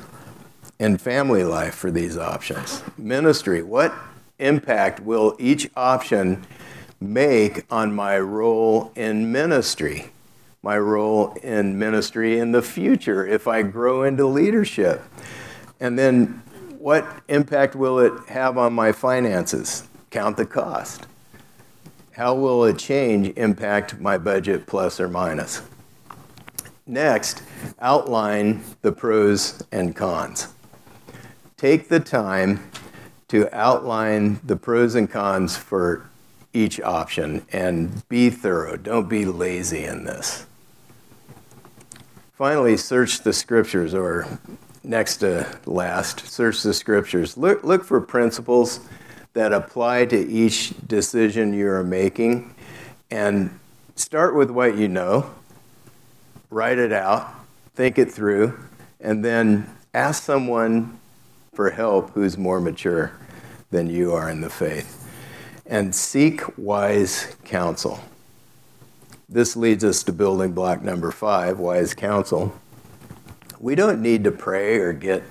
in 0.79 0.97
family 0.97 1.43
life 1.43 1.75
for 1.75 1.91
these 1.91 2.17
options? 2.17 2.83
Ministry. 2.97 3.61
What 3.61 3.93
impact 4.39 4.99
will 4.99 5.35
each 5.39 5.69
option 5.75 6.45
make 6.99 7.65
on 7.71 7.93
my 7.93 8.19
role 8.19 8.91
in 8.95 9.31
ministry? 9.31 10.11
My 10.61 10.77
role 10.77 11.33
in 11.41 11.79
ministry 11.79 12.37
in 12.39 12.51
the 12.51 12.61
future 12.61 13.25
if 13.25 13.47
I 13.47 13.61
grow 13.61 14.03
into 14.03 14.25
leadership? 14.25 15.01
And 15.79 15.97
then 15.97 16.41
what 16.77 17.07
impact 17.27 17.75
will 17.75 17.99
it 17.99 18.13
have 18.27 18.57
on 18.57 18.73
my 18.73 18.91
finances? 18.91 19.87
Count 20.09 20.37
the 20.37 20.45
cost. 20.45 21.07
How 22.11 22.33
will 22.33 22.65
a 22.65 22.73
change 22.73 23.37
impact 23.37 23.99
my 23.99 24.17
budget 24.17 24.67
plus 24.67 24.99
or 24.99 25.07
minus? 25.07 25.61
Next, 26.85 27.43
outline 27.79 28.63
the 28.81 28.91
pros 28.91 29.63
and 29.71 29.95
cons. 29.95 30.47
Take 31.55 31.87
the 31.87 31.99
time 31.99 32.71
to 33.29 33.47
outline 33.55 34.39
the 34.43 34.55
pros 34.55 34.95
and 34.95 35.09
cons 35.09 35.55
for 35.55 36.09
each 36.51 36.81
option 36.81 37.45
and 37.51 38.07
be 38.09 38.29
thorough. 38.29 38.75
Don't 38.75 39.07
be 39.07 39.23
lazy 39.23 39.83
in 39.83 40.03
this. 40.03 40.45
Finally, 42.39 42.77
search 42.77 43.19
the 43.19 43.33
scriptures, 43.33 43.93
or 43.93 44.25
next 44.81 45.17
to 45.17 45.45
last, 45.65 46.25
search 46.25 46.63
the 46.63 46.73
scriptures. 46.73 47.35
Look, 47.35 47.65
look 47.65 47.83
for 47.83 47.99
principles 47.99 48.79
that 49.33 49.51
apply 49.51 50.05
to 50.05 50.17
each 50.17 50.73
decision 50.87 51.53
you're 51.53 51.83
making 51.83 52.55
and 53.11 53.59
start 53.97 54.37
with 54.37 54.49
what 54.49 54.77
you 54.77 54.87
know, 54.87 55.29
write 56.49 56.77
it 56.77 56.93
out, 56.93 57.29
think 57.75 57.99
it 57.99 58.09
through, 58.09 58.57
and 59.01 59.25
then 59.25 59.69
ask 59.93 60.23
someone 60.23 60.97
for 61.53 61.71
help 61.71 62.11
who's 62.11 62.37
more 62.37 62.61
mature 62.61 63.11
than 63.69 63.89
you 63.89 64.13
are 64.13 64.29
in 64.29 64.39
the 64.39 64.49
faith. 64.49 65.11
And 65.65 65.93
seek 65.93 66.57
wise 66.57 67.35
counsel. 67.43 67.99
This 69.31 69.55
leads 69.55 69.83
us 69.83 70.01
to 70.03 70.11
building 70.11 70.53
block 70.53 70.81
number 70.81 71.11
five 71.11 71.59
wise 71.59 71.93
counsel. 71.93 72.51
We 73.59 73.75
don't 73.75 74.01
need 74.01 74.23
to 74.23 74.31
pray 74.31 74.77
or 74.77 74.91
get 74.91 75.21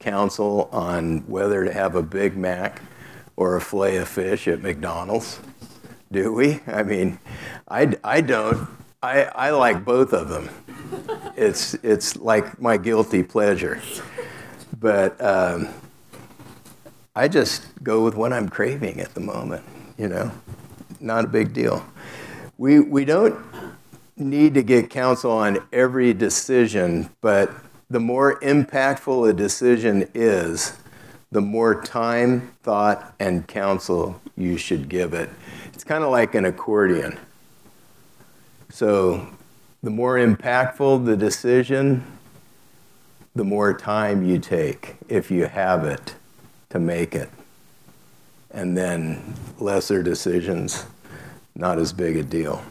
counsel 0.00 0.68
on 0.72 1.20
whether 1.28 1.64
to 1.64 1.72
have 1.72 1.94
a 1.94 2.02
Big 2.02 2.36
Mac 2.36 2.82
or 3.36 3.54
a 3.54 3.60
fillet 3.60 3.98
of 3.98 4.08
fish 4.08 4.48
at 4.48 4.60
McDonald's, 4.60 5.38
do 6.10 6.32
we? 6.32 6.62
I 6.66 6.82
mean, 6.82 7.20
I, 7.68 7.96
I 8.02 8.22
don't. 8.22 8.66
I, 9.00 9.22
I 9.22 9.50
like 9.50 9.84
both 9.84 10.12
of 10.12 10.28
them. 10.28 10.50
It's, 11.36 11.74
it's 11.74 12.16
like 12.16 12.60
my 12.60 12.76
guilty 12.76 13.22
pleasure. 13.22 13.80
But 14.80 15.20
um, 15.22 15.68
I 17.14 17.28
just 17.28 17.66
go 17.84 18.02
with 18.02 18.16
what 18.16 18.32
I'm 18.32 18.48
craving 18.48 19.00
at 19.00 19.14
the 19.14 19.20
moment, 19.20 19.64
you 19.96 20.08
know, 20.08 20.32
not 21.00 21.24
a 21.24 21.28
big 21.28 21.52
deal. 21.52 21.86
We, 22.56 22.80
we 22.80 23.04
don't 23.04 23.36
need 24.16 24.54
to 24.54 24.62
get 24.62 24.90
counsel 24.90 25.32
on 25.32 25.58
every 25.72 26.14
decision, 26.14 27.10
but 27.20 27.50
the 27.90 28.00
more 28.00 28.38
impactful 28.40 29.28
a 29.28 29.32
decision 29.32 30.08
is, 30.14 30.76
the 31.32 31.40
more 31.40 31.82
time, 31.82 32.52
thought, 32.62 33.14
and 33.18 33.46
counsel 33.46 34.20
you 34.36 34.56
should 34.56 34.88
give 34.88 35.14
it. 35.14 35.30
It's 35.72 35.84
kind 35.84 36.04
of 36.04 36.10
like 36.10 36.34
an 36.34 36.44
accordion. 36.44 37.18
So, 38.70 39.28
the 39.82 39.90
more 39.90 40.16
impactful 40.16 41.04
the 41.04 41.16
decision, 41.16 42.04
the 43.34 43.44
more 43.44 43.76
time 43.76 44.24
you 44.24 44.38
take, 44.38 44.96
if 45.08 45.30
you 45.30 45.46
have 45.46 45.84
it, 45.84 46.14
to 46.70 46.78
make 46.78 47.14
it. 47.14 47.28
And 48.50 48.76
then 48.76 49.34
lesser 49.58 50.02
decisions, 50.02 50.86
not 51.54 51.78
as 51.78 51.92
big 51.92 52.16
a 52.16 52.22
deal. 52.22 52.62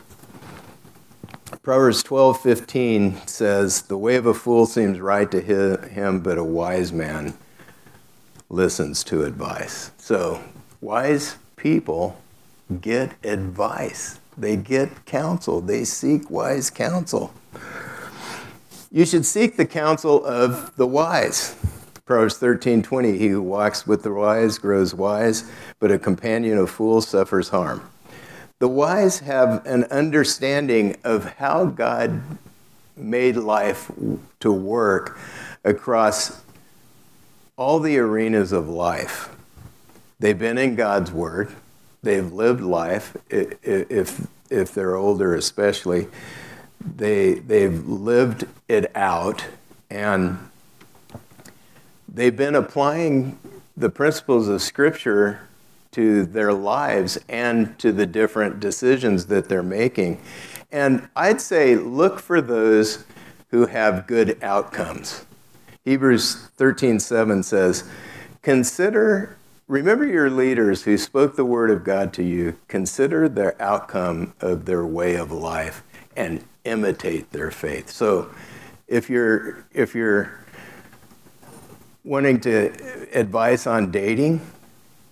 Proverbs 1.62 2.04
12:15 2.04 3.22
says, 3.26 3.84
"The 3.84 3.98
way 3.98 4.16
of 4.16 4.26
a 4.26 4.34
fool 4.34 4.66
seems 4.66 5.00
right 5.00 5.30
to 5.32 5.40
him, 5.40 6.20
but 6.20 6.38
a 6.38 6.44
wise 6.44 6.92
man 6.92 7.34
listens 8.54 9.04
to 9.04 9.24
advice. 9.24 9.92
So, 9.98 10.40
wise 10.80 11.38
people 11.56 12.18
get 12.82 13.14
advice, 13.24 14.20
they 14.38 14.56
get 14.56 15.06
counsel, 15.06 15.62
they 15.62 15.84
seek 15.86 16.30
wise 16.30 16.70
counsel. 16.70 17.34
You 18.92 19.06
should 19.06 19.26
seek 19.26 19.58
the 19.58 19.66
counsel 19.66 20.24
of 20.24 20.76
the 20.76 20.86
wise. 20.86 21.56
Proverbs 22.06 22.38
13:20 22.38 23.18
He 23.18 23.30
who 23.30 23.42
walks 23.42 23.88
with 23.88 24.04
the 24.04 24.12
wise 24.12 24.58
grows 24.58 24.94
wise, 24.94 25.46
but 25.80 25.92
a 25.92 25.98
companion 25.98 26.58
of 26.58 26.70
fools 26.70 27.08
suffers 27.08 27.50
harm. 27.50 27.82
The 28.64 28.70
wise 28.70 29.20
have 29.20 29.66
an 29.66 29.84
understanding 29.92 30.96
of 31.04 31.26
how 31.34 31.66
God 31.66 32.22
made 32.96 33.36
life 33.36 33.92
to 34.40 34.54
work 34.54 35.20
across 35.66 36.42
all 37.58 37.82
the 37.82 37.98
arenas 37.98 38.54
of 38.54 38.70
life. 38.70 39.36
They've 40.18 40.40
been 40.40 40.58
in 40.58 40.76
God's 40.76 41.12
Word. 41.12 41.54
They've 42.04 42.32
lived 42.32 42.62
life, 42.62 43.18
if, 43.30 44.28
if 44.50 44.74
they're 44.74 44.96
older 44.96 45.36
especially. 45.36 46.08
They, 46.80 47.34
they've 47.34 47.86
lived 47.86 48.46
it 48.70 48.96
out, 48.96 49.44
and 49.90 50.40
they've 52.08 52.38
been 52.38 52.56
applying 52.56 53.38
the 53.76 53.90
principles 53.90 54.48
of 54.48 54.62
Scripture 54.62 55.50
to 55.94 56.26
their 56.26 56.54
lives 56.54 57.18
and 57.30 57.78
to 57.80 57.92
the 57.92 58.06
different 58.06 58.60
decisions 58.60 59.28
that 59.28 59.50
they're 59.50 59.64
making. 59.64 60.22
And 60.72 61.08
I'd 61.16 61.40
say 61.40 61.76
look 61.76 62.20
for 62.20 62.42
those 62.42 63.06
who 63.50 63.68
have 63.68 64.08
good 64.08 64.42
outcomes. 64.42 65.26
Hebrews 65.86 66.50
13:7 66.58 67.44
says, 67.44 67.84
"Consider 68.42 69.38
remember 69.68 70.06
your 70.06 70.30
leaders 70.30 70.84
who 70.84 70.98
spoke 70.98 71.36
the 71.36 71.46
word 71.46 71.70
of 71.70 71.84
God 71.84 72.12
to 72.14 72.24
you. 72.24 72.56
Consider 72.68 73.30
their 73.30 73.60
outcome 73.62 74.34
of 74.42 74.66
their 74.66 74.86
way 74.86 75.16
of 75.16 75.32
life 75.32 75.84
and 76.16 76.44
imitate 76.64 77.32
their 77.32 77.52
faith." 77.52 77.90
So, 77.90 78.30
if 78.88 79.10
you're 79.10 79.66
if 79.74 79.94
you're 79.94 80.32
wanting 82.04 82.40
to 82.42 82.72
advice 83.14 83.68
on 83.68 83.92
dating, 83.92 84.42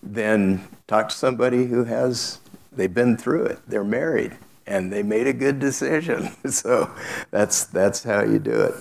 then 0.04 0.62
talk 0.92 1.08
to 1.08 1.16
somebody 1.16 1.68
who 1.68 1.86
has 1.86 2.40
they've 2.74 2.94
been 2.94 3.16
through 3.16 3.46
it. 3.46 3.60
They're 3.66 3.82
married 3.82 4.36
and 4.68 4.92
they 4.92 5.04
made 5.04 5.26
a 5.26 5.34
good 5.34 5.58
decision. 5.58 6.36
So 6.50 6.92
that's 7.32 7.64
that's 7.64 8.04
how 8.04 8.24
you 8.24 8.40
do 8.40 8.62
it. 8.62 8.76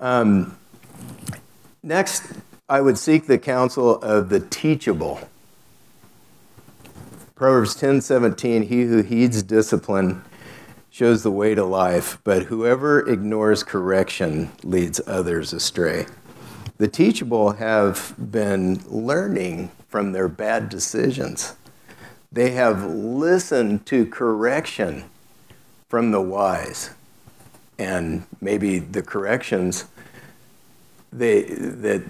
Um, 0.00 0.56
Next, 1.82 2.22
I 2.68 2.80
would 2.80 2.96
seek 2.96 3.26
the 3.26 3.38
counsel 3.38 4.00
of 4.02 4.28
the 4.28 4.38
teachable. 4.38 5.20
Proverbs 7.34 7.74
10:17 7.74 8.68
He 8.68 8.82
who 8.82 9.02
heeds 9.02 9.42
discipline 9.42 10.22
shows 10.90 11.24
the 11.24 11.32
way 11.32 11.56
to 11.56 11.64
life, 11.64 12.18
but 12.22 12.44
whoever 12.44 13.00
ignores 13.08 13.64
correction 13.64 14.52
leads 14.62 15.00
others 15.08 15.52
astray. 15.52 16.06
The 16.82 16.88
teachable 16.88 17.52
have 17.52 18.12
been 18.18 18.82
learning 18.88 19.70
from 19.88 20.10
their 20.10 20.26
bad 20.26 20.68
decisions. 20.68 21.54
They 22.32 22.50
have 22.50 22.84
listened 22.84 23.86
to 23.86 24.04
correction 24.04 25.04
from 25.88 26.10
the 26.10 26.20
wise. 26.20 26.90
And 27.78 28.24
maybe 28.40 28.80
the 28.80 29.00
corrections 29.00 29.84
they, 31.12 31.42
that 31.44 32.02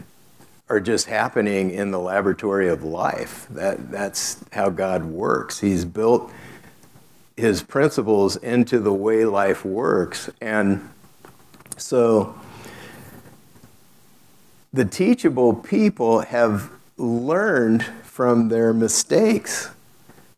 are 0.71 0.81
just 0.81 1.07
happening 1.07 1.71
in 1.71 1.91
the 1.91 2.01
laboratory 2.01 2.71
of 2.71 2.83
life. 2.83 3.47
That, 3.51 3.91
that's 3.91 4.43
how 4.53 4.71
God 4.71 5.05
works. 5.05 5.61
He's 5.61 5.85
built 5.85 6.33
his 7.37 7.63
principles 7.63 8.37
into 8.37 8.79
the 8.79 8.95
way 8.95 9.27
life 9.27 9.67
works. 9.67 10.31
And 10.41 10.89
so 11.77 12.41
the 14.73 14.85
teachable 14.87 15.55
people 15.55 16.21
have 16.21 16.71
learned 16.97 17.85
from 18.03 18.49
their 18.49 18.73
mistakes. 18.73 19.71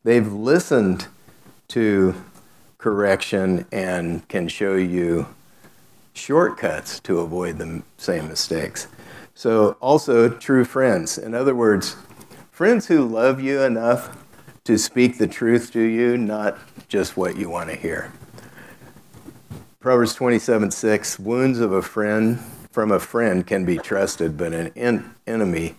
They've 0.03 0.31
listened 0.31 1.07
to 1.69 2.15
correction 2.79 3.65
and 3.71 4.27
can 4.29 4.49
show 4.49 4.75
you 4.75 5.27
shortcuts 6.15 6.99
to 7.01 7.21
avoid 7.21 7.59
the 7.59 7.83
same 7.97 8.29
mistakes. 8.29 8.89
So, 9.35 9.77
also, 9.81 10.29
true 10.29 10.65
friends. 10.65 11.19
In 11.19 11.35
other 11.35 11.55
words, 11.55 11.97
friends 12.51 12.87
who 12.87 13.05
love 13.05 13.41
you 13.41 13.63
enough 13.63 14.17
to 14.65 14.79
speak 14.79 15.19
the 15.19 15.27
truth 15.27 15.73
to 15.73 15.83
you, 15.83 16.17
not 16.17 16.59
just 16.89 17.17
what 17.17 17.37
you 17.37 17.51
want 17.51 17.71
to 17.71 17.77
hear. 17.77 18.13
Proverbs 19.81 20.15
27 20.15 20.71
6 20.71 21.19
Wounds 21.19 21.61
of 21.61 21.73
a 21.73 21.83
friend 21.83 22.39
from 22.75 22.91
a 22.91 22.99
friend 22.99 23.47
can 23.47 23.65
be 23.65 23.79
trusted, 23.79 24.37
but 24.37 24.53
an 24.53 24.73
en- 24.75 25.15
enemy 25.29 25.77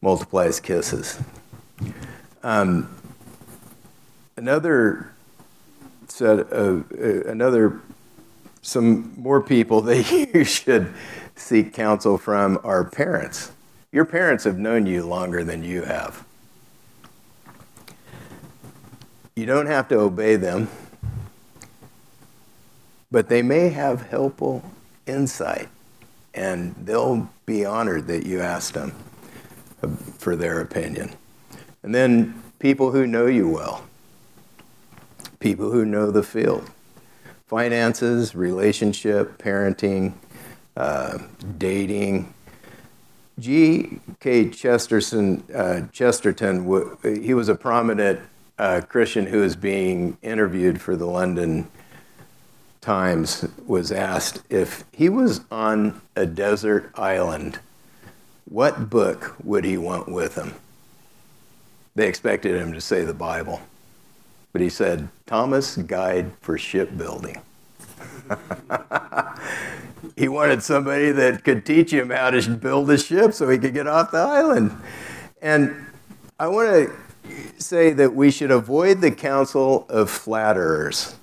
multiplies 0.00 0.60
kisses. 0.60 1.18
Um, 2.44 2.96
another 4.36 5.12
set 6.06 6.38
of, 6.52 6.84
uh, 6.92 7.24
another 7.28 7.80
some 8.62 9.12
more 9.16 9.42
people 9.42 9.80
that 9.80 10.08
you 10.08 10.44
should 10.44 10.94
seek 11.34 11.74
counsel 11.74 12.16
from 12.16 12.60
are 12.62 12.84
parents. 12.84 13.50
Your 13.90 14.04
parents 14.04 14.44
have 14.44 14.58
known 14.58 14.86
you 14.86 15.04
longer 15.04 15.42
than 15.42 15.64
you 15.64 15.82
have. 15.82 16.24
You 19.34 19.46
don't 19.46 19.66
have 19.66 19.88
to 19.88 19.98
obey 19.98 20.36
them, 20.36 20.68
but 23.10 23.28
they 23.28 23.42
may 23.42 23.70
have 23.70 24.02
helpful 24.02 24.62
insight, 25.06 25.68
and 26.34 26.74
they'll 26.76 27.30
be 27.46 27.64
honored 27.64 28.06
that 28.06 28.26
you 28.26 28.40
asked 28.40 28.74
them 28.74 28.92
for 30.18 30.36
their 30.36 30.60
opinion. 30.60 31.14
And 31.82 31.94
then 31.94 32.42
people 32.58 32.92
who 32.92 33.06
know 33.06 33.26
you 33.26 33.48
well, 33.48 33.84
people 35.40 35.70
who 35.70 35.84
know 35.84 36.10
the 36.10 36.22
field 36.22 36.70
finances, 37.52 38.34
relationship, 38.34 39.36
parenting, 39.36 40.14
uh, 40.74 41.18
dating. 41.58 42.32
G.K. 43.38 44.48
Chesterton, 44.48 45.42
uh, 45.54 45.82
Chesterton, 45.92 46.64
he 47.02 47.34
was 47.34 47.50
a 47.50 47.54
prominent 47.54 48.20
uh, 48.58 48.80
Christian 48.88 49.26
who 49.26 49.40
was 49.40 49.54
being 49.54 50.16
interviewed 50.22 50.80
for 50.80 50.96
the 50.96 51.04
London 51.04 51.68
Times, 52.82 53.48
was 53.64 53.92
asked 53.92 54.42
if 54.50 54.84
he 54.92 55.08
was 55.08 55.42
on 55.50 56.02
a 56.16 56.26
desert 56.26 56.90
island, 56.96 57.60
what 58.44 58.90
book 58.90 59.36
would 59.42 59.64
he 59.64 59.78
want 59.78 60.08
with 60.08 60.34
him? 60.34 60.54
They 61.94 62.08
expected 62.08 62.56
him 62.60 62.72
to 62.72 62.80
say 62.80 63.04
the 63.04 63.14
Bible. 63.14 63.60
But 64.52 64.62
he 64.62 64.68
said, 64.68 65.08
Thomas 65.26 65.76
Guide 65.76 66.32
for 66.40 66.58
Shipbuilding. 66.58 67.40
he 70.16 70.28
wanted 70.28 70.62
somebody 70.62 71.12
that 71.12 71.44
could 71.44 71.64
teach 71.64 71.92
him 71.92 72.10
how 72.10 72.30
to 72.30 72.50
build 72.50 72.90
a 72.90 72.98
ship 72.98 73.32
so 73.32 73.48
he 73.48 73.58
could 73.58 73.74
get 73.74 73.86
off 73.86 74.10
the 74.10 74.18
island. 74.18 74.76
And 75.40 75.86
I 76.38 76.48
want 76.48 76.68
to 76.68 76.92
say 77.62 77.92
that 77.92 78.14
we 78.14 78.30
should 78.30 78.50
avoid 78.50 79.00
the 79.00 79.10
counsel 79.10 79.86
of 79.88 80.10
flatterers. 80.10 81.14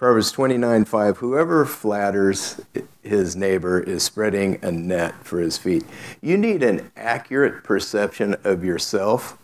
Proverbs 0.00 0.32
29 0.32 0.86
5 0.86 1.18
Whoever 1.18 1.66
flatters 1.66 2.58
his 3.02 3.36
neighbor 3.36 3.78
is 3.78 4.02
spreading 4.02 4.58
a 4.62 4.72
net 4.72 5.12
for 5.22 5.40
his 5.40 5.58
feet. 5.58 5.84
You 6.22 6.38
need 6.38 6.62
an 6.62 6.90
accurate 6.96 7.62
perception 7.64 8.34
of 8.42 8.64
yourself 8.64 9.36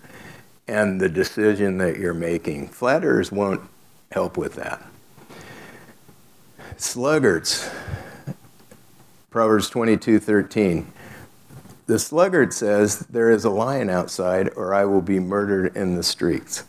and 0.66 0.98
the 0.98 1.10
decision 1.10 1.76
that 1.76 1.98
you're 1.98 2.14
making. 2.14 2.68
Flatterers 2.68 3.30
won't 3.30 3.60
help 4.12 4.38
with 4.38 4.54
that. 4.54 4.82
Sluggards. 6.78 7.70
Proverbs 9.28 9.68
22 9.68 10.18
13. 10.18 10.90
The 11.86 11.98
sluggard 11.98 12.54
says, 12.54 13.00
There 13.00 13.28
is 13.28 13.44
a 13.44 13.50
lion 13.50 13.90
outside, 13.90 14.48
or 14.56 14.72
I 14.72 14.86
will 14.86 15.02
be 15.02 15.20
murdered 15.20 15.76
in 15.76 15.96
the 15.96 16.02
streets. 16.02 16.64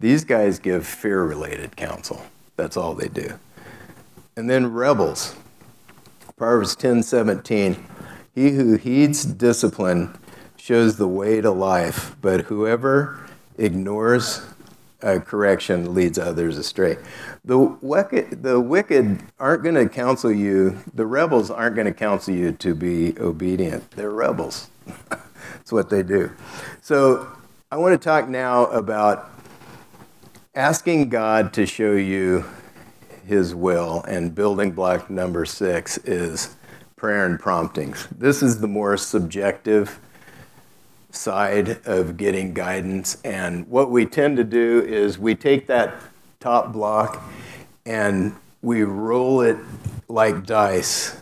These 0.00 0.24
guys 0.24 0.58
give 0.58 0.86
fear 0.86 1.22
related 1.22 1.76
counsel. 1.76 2.22
That's 2.56 2.76
all 2.76 2.94
they 2.94 3.08
do. 3.08 3.38
And 4.36 4.48
then 4.48 4.72
rebels. 4.72 5.34
Proverbs 6.36 6.76
10 6.76 7.02
17. 7.02 7.76
He 8.34 8.50
who 8.50 8.76
heeds 8.76 9.24
discipline 9.24 10.18
shows 10.56 10.96
the 10.96 11.08
way 11.08 11.40
to 11.40 11.50
life, 11.50 12.16
but 12.20 12.42
whoever 12.42 13.26
ignores 13.56 14.42
correction 15.00 15.94
leads 15.94 16.18
others 16.18 16.58
astray. 16.58 16.96
The 17.44 17.58
wicked, 17.58 18.42
the 18.42 18.60
wicked 18.60 19.20
aren't 19.38 19.62
going 19.62 19.76
to 19.76 19.88
counsel 19.88 20.32
you, 20.32 20.78
the 20.94 21.06
rebels 21.06 21.50
aren't 21.50 21.76
going 21.76 21.86
to 21.86 21.92
counsel 21.92 22.34
you 22.34 22.52
to 22.52 22.74
be 22.74 23.18
obedient. 23.18 23.90
They're 23.92 24.10
rebels. 24.10 24.68
That's 25.08 25.72
what 25.72 25.90
they 25.90 26.02
do. 26.02 26.30
So 26.80 27.28
I 27.70 27.76
want 27.76 28.00
to 28.00 28.04
talk 28.04 28.28
now 28.28 28.66
about 28.66 29.30
asking 30.56 31.10
God 31.10 31.52
to 31.52 31.66
show 31.66 31.92
you 31.92 32.42
his 33.26 33.54
will, 33.54 34.02
and 34.08 34.34
building 34.34 34.72
block 34.72 35.10
number 35.10 35.44
six 35.44 35.98
is 35.98 36.56
prayer 36.96 37.26
and 37.26 37.38
promptings. 37.38 38.08
This 38.16 38.42
is 38.42 38.58
the 38.60 38.66
more 38.66 38.96
subjective 38.96 40.00
side 41.10 41.86
of 41.86 42.16
getting 42.16 42.54
guidance. 42.54 43.18
And 43.22 43.68
what 43.68 43.90
we 43.90 44.06
tend 44.06 44.38
to 44.38 44.44
do 44.44 44.82
is 44.82 45.18
we 45.18 45.34
take 45.34 45.66
that 45.66 45.94
top 46.40 46.72
block 46.72 47.22
and 47.84 48.34
we 48.62 48.82
roll 48.82 49.42
it 49.42 49.58
like 50.08 50.46
dice 50.46 51.20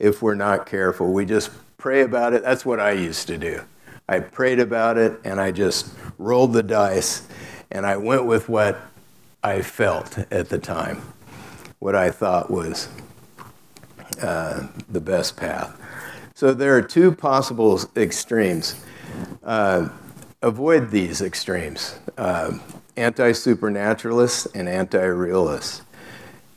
if 0.00 0.20
we're 0.20 0.34
not 0.34 0.66
careful. 0.66 1.12
We 1.12 1.24
just 1.26 1.50
pray 1.78 2.02
about 2.02 2.32
it. 2.32 2.42
That's 2.42 2.66
what 2.66 2.80
I 2.80 2.92
used 2.92 3.28
to 3.28 3.38
do. 3.38 3.62
I 4.08 4.18
prayed 4.18 4.58
about 4.58 4.98
it 4.98 5.20
and 5.24 5.40
I 5.40 5.52
just 5.52 5.94
rolled 6.18 6.52
the 6.52 6.62
dice 6.62 7.28
and 7.74 7.84
I 7.84 7.96
went 7.96 8.24
with 8.24 8.48
what 8.48 8.80
I 9.42 9.60
felt 9.60 10.16
at 10.30 10.48
the 10.48 10.58
time, 10.58 11.02
what 11.80 11.94
I 11.94 12.10
thought 12.10 12.50
was 12.50 12.88
uh, 14.22 14.68
the 14.88 15.00
best 15.00 15.36
path. 15.36 15.78
So 16.34 16.54
there 16.54 16.74
are 16.76 16.82
two 16.82 17.12
possible 17.12 17.80
extremes. 17.96 18.82
Uh, 19.42 19.88
avoid 20.40 20.90
these 20.90 21.20
extremes 21.20 21.98
uh, 22.16 22.56
anti 22.96 23.32
supernaturalists 23.32 24.46
and 24.54 24.68
anti 24.68 25.04
realists. 25.04 25.82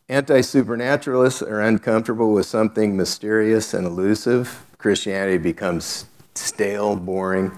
Anti 0.10 0.42
supernaturalists 0.42 1.42
are 1.42 1.62
uncomfortable 1.62 2.32
with 2.32 2.46
something 2.46 2.96
mysterious 2.96 3.74
and 3.74 3.88
elusive. 3.88 4.64
Christianity 4.78 5.38
becomes 5.38 6.06
stale, 6.36 6.96
boring, 6.96 7.52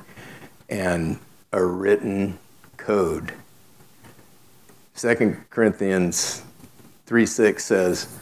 and 0.70 1.20
a 1.52 1.64
written 1.64 2.40
code. 2.78 3.34
2 5.00 5.38
Corinthians 5.50 6.44
3 7.06 7.26
6 7.26 7.64
says, 7.64 8.18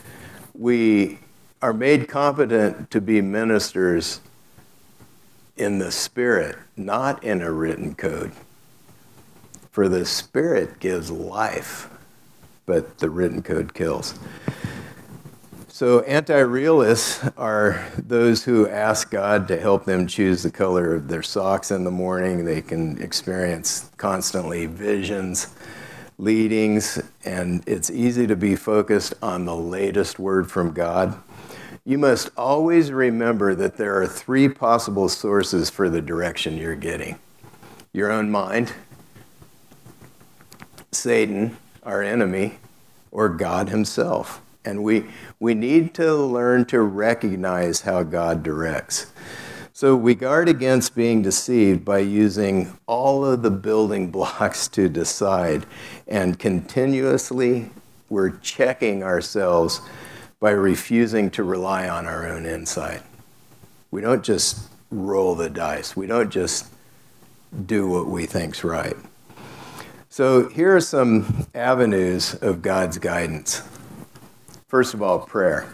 We 0.54 1.18
are 1.60 1.74
made 1.74 2.08
competent 2.08 2.92
to 2.92 3.02
be 3.02 3.20
ministers 3.20 4.22
in 5.56 5.80
the 5.80 5.92
Spirit, 5.92 6.56
not 6.76 7.24
in 7.24 7.42
a 7.42 7.52
written 7.52 7.96
code. 7.96 8.32
For 9.72 9.90
the 9.90 10.06
Spirit 10.06 10.80
gives 10.80 11.10
life, 11.10 11.90
but 12.68 13.00
the 13.00 13.10
written 13.10 13.42
code 13.42 13.74
kills. 13.74 14.14
So, 15.68 16.02
anti 16.02 16.38
realists 16.38 17.28
are 17.38 17.88
those 17.98 18.44
who 18.44 18.70
ask 18.70 19.10
God 19.10 19.48
to 19.48 19.60
help 19.60 19.86
them 19.86 20.06
choose 20.06 20.44
the 20.44 20.52
color 20.52 20.94
of 20.94 21.08
their 21.08 21.24
socks 21.24 21.72
in 21.72 21.84
the 21.86 21.92
morning. 21.92 22.46
They 22.46 22.62
can 22.62 23.02
experience 23.02 23.90
constantly 23.98 24.68
visions, 24.68 25.56
leadings, 26.18 27.02
and 27.24 27.64
it's 27.68 27.90
easy 27.90 28.28
to 28.28 28.36
be 28.36 28.56
focused 28.56 29.14
on 29.22 29.46
the 29.46 29.56
latest 29.56 30.20
word 30.20 30.50
from 30.50 30.72
God 30.72 31.22
you 31.88 31.98
must 31.98 32.32
always 32.36 32.92
remember 32.92 33.56
that 33.56 33.78
there 33.78 33.96
are 34.02 34.06
three 34.06 34.50
possible 34.50 35.08
sources 35.08 35.70
for 35.70 35.90
the 35.90 36.02
direction 36.02 36.58
you're 36.58 36.76
getting 36.76 37.18
your 37.94 38.12
own 38.12 38.30
mind, 38.30 38.74
Satan, 40.92 41.56
our 41.84 42.04
enemy, 42.04 42.60
or 43.10 43.30
God 43.30 43.70
Himself. 43.70 44.42
And 44.66 44.84
we, 44.84 45.06
we 45.40 45.54
need 45.54 45.94
to 45.94 46.14
learn 46.14 46.66
to 46.66 46.82
recognize 46.82 47.82
how 47.82 48.04
God 48.04 48.44
directs. 48.44 49.14
So 49.72 49.96
we 49.96 50.14
guard 50.14 50.50
against 50.50 50.94
being 50.94 51.22
deceived 51.22 51.86
by 51.86 52.00
using 52.00 52.78
all 52.86 53.24
of 53.24 53.44
the 53.44 53.52
building 53.52 54.12
blocks 54.12 54.68
to 54.70 54.90
decide, 54.90 55.66
and 56.08 56.40
continuously 56.40 57.70
we're 58.10 58.38
checking 58.38 59.04
ourselves 59.04 59.82
by 60.40 60.52
refusing 60.52 61.30
to 61.32 61.44
rely 61.44 61.90
on 61.90 62.06
our 62.06 62.28
own 62.28 62.46
insight. 62.46 63.02
We 63.92 64.02
don't 64.02 64.24
just 64.24 64.70
roll 64.92 65.36
the 65.36 65.50
dice, 65.50 65.96
we 65.96 66.08
don't 66.08 66.30
just 66.30 66.68
do 67.66 67.88
what 67.88 68.08
we 68.08 68.26
think's 68.26 68.64
right. 68.64 68.96
So 70.10 70.50
here 70.50 70.76
are 70.76 70.82
some 70.82 71.48
avenues 71.54 72.34
of 72.36 72.62
God's 72.62 72.98
guidance. 72.98 73.62
First 74.68 74.94
of 74.94 75.02
all, 75.02 75.20
prayer. 75.20 75.68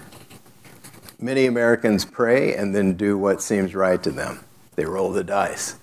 Many 1.19 1.45
Americans 1.45 2.03
pray 2.03 2.55
and 2.55 2.75
then 2.75 2.93
do 2.93 3.17
what 3.17 3.41
seems 3.41 3.73
right 3.73 4.01
to 4.03 4.11
them. 4.11 4.43
They 4.75 4.85
roll 4.85 5.11
the 5.11 5.23
dice. 5.23 5.77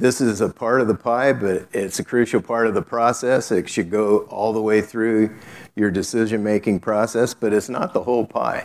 This 0.00 0.22
is 0.22 0.40
a 0.40 0.48
part 0.48 0.80
of 0.80 0.88
the 0.88 0.94
pie, 0.94 1.34
but 1.34 1.68
it's 1.74 1.98
a 1.98 2.04
crucial 2.04 2.40
part 2.40 2.66
of 2.66 2.72
the 2.72 2.80
process. 2.80 3.52
It 3.52 3.68
should 3.68 3.90
go 3.90 4.20
all 4.30 4.54
the 4.54 4.62
way 4.62 4.80
through 4.80 5.36
your 5.76 5.90
decision 5.90 6.42
making 6.42 6.80
process, 6.80 7.34
but 7.34 7.52
it's 7.52 7.68
not 7.68 7.92
the 7.92 8.02
whole 8.02 8.24
pie. 8.24 8.64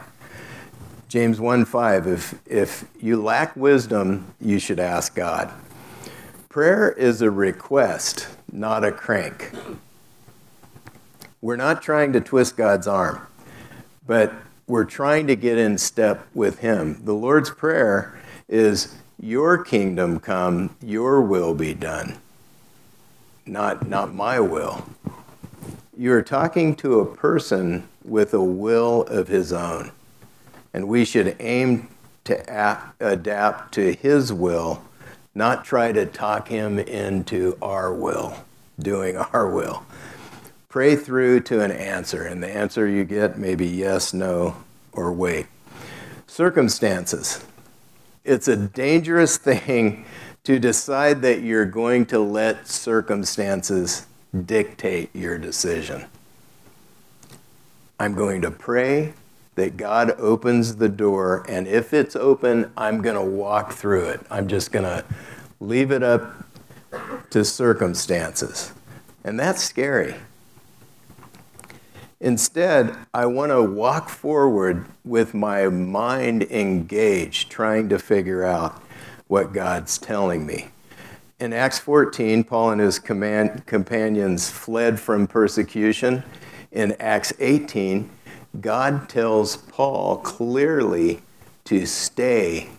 James 1.10 1.42
1 1.42 1.66
5, 1.66 2.08
if, 2.08 2.36
if 2.46 2.86
you 3.02 3.22
lack 3.22 3.54
wisdom, 3.58 4.34
you 4.40 4.60
should 4.60 4.80
ask 4.80 5.14
God. 5.14 5.52
Prayer 6.48 6.94
is 6.94 7.22
a 7.22 7.30
request, 7.30 8.30
not 8.50 8.86
a 8.86 8.92
crank. 8.94 9.52
We're 11.42 11.58
not 11.58 11.82
trying 11.82 12.14
to 12.14 12.22
twist 12.22 12.56
God's 12.56 12.88
arm, 12.88 13.28
but 14.08 14.34
we're 14.68 14.86
trying 14.86 15.28
to 15.28 15.36
get 15.36 15.58
in 15.58 15.78
step 15.80 16.28
with 16.34 16.60
Him. 16.60 17.04
The 17.04 17.14
Lord's 17.14 17.50
Prayer 17.50 18.18
is, 18.48 18.96
Your 19.20 19.64
kingdom 19.64 20.20
come, 20.20 20.76
Your 20.82 21.22
will 21.22 21.54
be 21.54 21.74
done, 21.74 22.18
not, 23.46 23.88
not 23.88 24.14
my 24.14 24.40
will. 24.40 24.86
You're 25.98 26.22
talking 26.22 26.76
to 26.78 27.00
a 27.00 27.16
person 27.16 27.88
with 28.04 28.34
a 28.34 28.44
will 28.44 29.04
of 29.04 29.28
his 29.28 29.54
own, 29.54 29.92
and 30.74 30.88
we 30.88 31.06
should 31.06 31.36
aim 31.40 31.88
to 32.26 32.90
adapt 33.00 33.74
to 33.76 33.94
His 33.94 34.34
will, 34.34 34.84
not 35.36 35.64
try 35.64 35.92
to 35.92 36.06
talk 36.06 36.48
Him 36.48 36.80
into 36.80 37.58
our 37.62 37.94
will, 37.94 38.36
doing 38.80 39.16
our 39.34 39.50
will 39.50 39.86
pray 40.76 40.94
through 40.94 41.40
to 41.40 41.62
an 41.62 41.72
answer, 41.72 42.24
and 42.24 42.44
the 42.44 42.54
answer 42.54 42.86
you 42.86 43.06
get 43.06 43.38
may 43.38 43.56
be 43.56 43.66
yes, 43.66 44.14
no, 44.14 44.54
or 44.92 45.10
wait. 45.10 45.46
Circumstances. 46.28 47.42
It's 48.26 48.48
a 48.48 48.58
dangerous 48.58 49.38
thing 49.38 50.06
to 50.44 50.60
decide 50.60 51.22
that 51.22 51.42
you're 51.42 51.66
going 51.66 52.08
to 52.08 52.20
let 52.20 52.68
circumstances 52.68 54.08
dictate 54.46 55.16
your 55.16 55.38
decision. 55.38 56.06
I'm 58.00 58.16
going 58.16 58.42
to 58.42 58.52
pray 58.52 59.14
that 59.54 59.78
God 59.78 60.20
opens 60.20 60.76
the 60.78 60.90
door, 60.90 61.46
and 61.48 61.68
if 61.68 61.94
it's 61.94 62.16
open, 62.16 62.72
I'm 62.76 63.02
going 63.02 63.16
to 63.16 63.22
walk 63.22 63.72
through 63.72 64.10
it. 64.10 64.22
I'm 64.30 64.48
just 64.48 64.72
going 64.72 64.84
to 64.84 65.06
leave 65.60 65.92
it 65.92 66.04
up 66.04 66.34
to 67.30 67.46
circumstances. 67.46 68.74
And 69.24 69.40
that's 69.40 69.64
scary. 69.64 70.16
Instead, 72.26 72.98
I 73.14 73.28
want 73.28 73.52
to 73.52 73.62
walk 73.62 74.10
forward 74.10 74.88
with 75.04 75.36
my 75.36 75.68
mind 75.68 76.42
engaged, 76.42 77.52
trying 77.52 77.88
to 77.90 78.00
figure 78.00 78.44
out 78.44 78.82
what 79.28 79.54
God's 79.54 80.00
telling 80.00 80.44
me. 80.44 80.70
In 81.40 81.54
Acts 81.54 81.78
14, 81.78 82.44
Paul 82.44 82.72
and 82.72 82.82
his 82.82 82.98
command, 82.98 83.68
companions 83.68 84.50
fled 84.50 85.00
from 85.00 85.28
persecution. 85.28 86.24
In 86.72 86.96
Acts 87.00 87.32
18, 87.38 88.10
God 88.60 89.08
tells 89.08 89.58
Paul 89.58 90.18
clearly 90.18 91.22
to 91.66 91.86
stay 91.86 92.70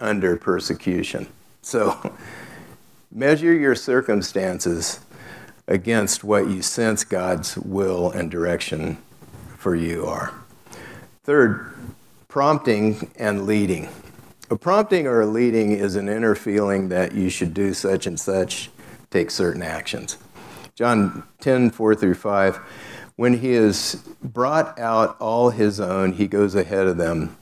under 0.00 0.36
persecution. 0.36 1.26
So 1.62 2.14
measure 3.10 3.54
your 3.54 3.74
circumstances 3.74 5.00
against 5.68 6.22
what 6.22 6.48
you 6.48 6.62
sense 6.62 7.04
God's 7.04 7.56
will 7.58 8.10
and 8.10 8.30
direction 8.30 8.98
for 9.58 9.74
you 9.74 10.06
are. 10.06 10.32
Third, 11.24 11.72
prompting 12.28 13.10
and 13.18 13.46
leading. 13.46 13.88
A 14.48 14.56
prompting 14.56 15.06
or 15.08 15.22
a 15.22 15.26
leading 15.26 15.72
is 15.72 15.96
an 15.96 16.08
inner 16.08 16.36
feeling 16.36 16.88
that 16.90 17.14
you 17.14 17.28
should 17.30 17.52
do 17.52 17.74
such 17.74 18.06
and 18.06 18.18
such, 18.18 18.70
take 19.10 19.30
certain 19.30 19.62
actions. 19.62 20.18
John 20.76 21.24
10, 21.40 21.70
4 21.70 21.94
through 21.94 22.14
5. 22.14 22.56
When 23.16 23.38
he 23.38 23.52
has 23.54 23.94
brought 24.22 24.78
out 24.78 25.16
all 25.18 25.50
his 25.50 25.80
own, 25.80 26.12
he 26.12 26.28
goes 26.28 26.54
ahead 26.54 26.86
of 26.86 26.98
them, 26.98 27.36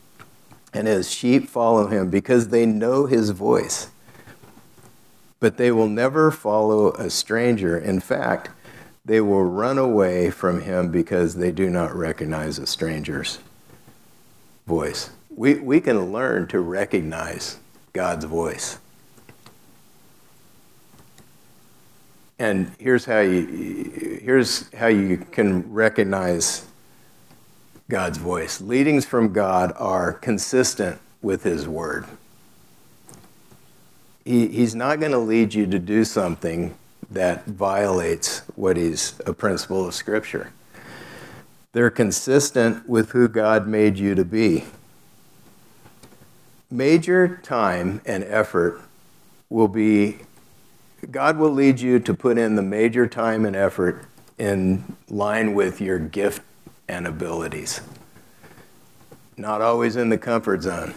and 0.72 0.86
his 0.86 1.10
sheep 1.10 1.48
follow 1.48 1.88
him 1.88 2.08
because 2.08 2.48
they 2.48 2.64
know 2.64 3.06
his 3.06 3.30
voice 3.30 3.90
but 5.44 5.58
they 5.58 5.70
will 5.70 5.90
never 5.90 6.30
follow 6.30 6.92
a 6.92 7.10
stranger. 7.10 7.76
In 7.76 8.00
fact, 8.00 8.48
they 9.04 9.20
will 9.20 9.44
run 9.44 9.76
away 9.76 10.30
from 10.30 10.62
him 10.62 10.90
because 10.90 11.34
they 11.34 11.52
do 11.52 11.68
not 11.68 11.94
recognize 11.94 12.58
a 12.58 12.66
stranger's 12.66 13.40
voice. 14.66 15.10
We, 15.28 15.56
we 15.56 15.82
can 15.82 16.10
learn 16.14 16.46
to 16.46 16.60
recognize 16.60 17.58
God's 17.92 18.24
voice. 18.24 18.78
And 22.38 22.72
here's 22.78 23.04
how 23.04 23.20
you, 23.20 24.20
here's 24.22 24.72
how 24.72 24.86
you 24.86 25.26
can 25.30 25.70
recognize 25.74 26.64
God's 27.90 28.16
voice. 28.16 28.62
Leadings 28.62 29.04
from 29.04 29.34
God 29.34 29.74
are 29.76 30.14
consistent 30.14 31.02
with 31.20 31.42
His 31.42 31.68
Word 31.68 32.06
he, 34.24 34.48
he's 34.48 34.74
not 34.74 35.00
going 35.00 35.12
to 35.12 35.18
lead 35.18 35.54
you 35.54 35.66
to 35.66 35.78
do 35.78 36.04
something 36.04 36.74
that 37.10 37.44
violates 37.44 38.40
what 38.56 38.78
is 38.78 39.20
a 39.26 39.32
principle 39.32 39.86
of 39.86 39.94
Scripture. 39.94 40.50
They're 41.72 41.90
consistent 41.90 42.88
with 42.88 43.10
who 43.10 43.28
God 43.28 43.66
made 43.66 43.98
you 43.98 44.14
to 44.14 44.24
be. 44.24 44.64
Major 46.70 47.40
time 47.42 48.00
and 48.06 48.24
effort 48.24 48.80
will 49.50 49.68
be, 49.68 50.18
God 51.10 51.36
will 51.36 51.50
lead 51.50 51.80
you 51.80 51.98
to 52.00 52.14
put 52.14 52.38
in 52.38 52.54
the 52.56 52.62
major 52.62 53.06
time 53.06 53.44
and 53.44 53.54
effort 53.54 54.06
in 54.38 54.96
line 55.08 55.54
with 55.54 55.80
your 55.80 55.98
gift 55.98 56.42
and 56.88 57.06
abilities. 57.06 57.80
Not 59.36 59.60
always 59.60 59.96
in 59.96 60.08
the 60.08 60.18
comfort 60.18 60.62
zone 60.62 60.94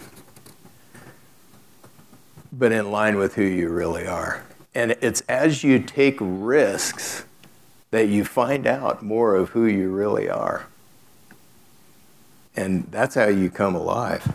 but 2.58 2.72
in 2.72 2.90
line 2.90 3.16
with 3.16 3.36
who 3.36 3.44
you 3.44 3.68
really 3.68 4.06
are. 4.06 4.44
And 4.74 4.96
it's 5.00 5.20
as 5.22 5.62
you 5.62 5.78
take 5.78 6.16
risks 6.20 7.24
that 7.90 8.08
you 8.08 8.24
find 8.24 8.66
out 8.66 9.02
more 9.02 9.36
of 9.36 9.50
who 9.50 9.64
you 9.66 9.90
really 9.90 10.28
are. 10.28 10.66
And 12.56 12.88
that's 12.90 13.14
how 13.14 13.28
you 13.28 13.50
come 13.50 13.76
alive. 13.76 14.32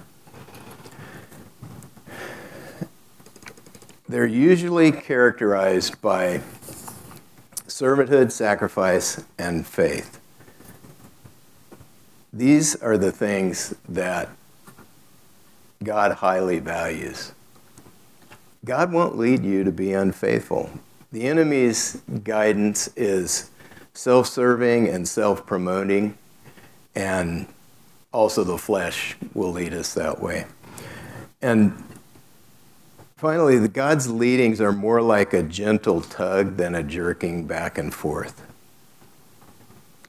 They're 4.07 4.25
usually 4.25 4.91
characterized 4.91 6.01
by 6.01 6.41
servanthood, 7.67 8.31
sacrifice, 8.31 9.23
and 9.37 9.67
faith. 9.67 10.19
These 12.31 12.75
are 12.77 12.97
the 12.97 13.11
things 13.11 13.75
that 13.89 14.29
God 15.83 16.13
highly 16.13 16.59
values. 16.59 17.33
God 18.65 18.93
won't 18.93 19.17
lead 19.17 19.43
you 19.43 19.63
to 19.65 19.71
be 19.71 19.91
unfaithful. 19.93 20.69
The 21.11 21.23
enemy's 21.23 22.01
guidance 22.23 22.89
is 22.95 23.51
self 23.93 24.27
serving 24.27 24.87
and 24.87 25.07
self 25.07 25.45
promoting, 25.45 26.17
and 26.95 27.47
also 28.13 28.43
the 28.43 28.57
flesh 28.57 29.17
will 29.33 29.51
lead 29.51 29.73
us 29.73 29.93
that 29.95 30.21
way. 30.21 30.45
And 31.41 31.73
finally, 33.17 33.59
the 33.59 33.67
God's 33.67 34.09
leadings 34.09 34.61
are 34.61 34.71
more 34.71 35.01
like 35.01 35.33
a 35.33 35.43
gentle 35.43 35.99
tug 35.99 36.55
than 36.55 36.73
a 36.73 36.83
jerking 36.83 37.45
back 37.45 37.77
and 37.77 37.93
forth. 37.93 38.47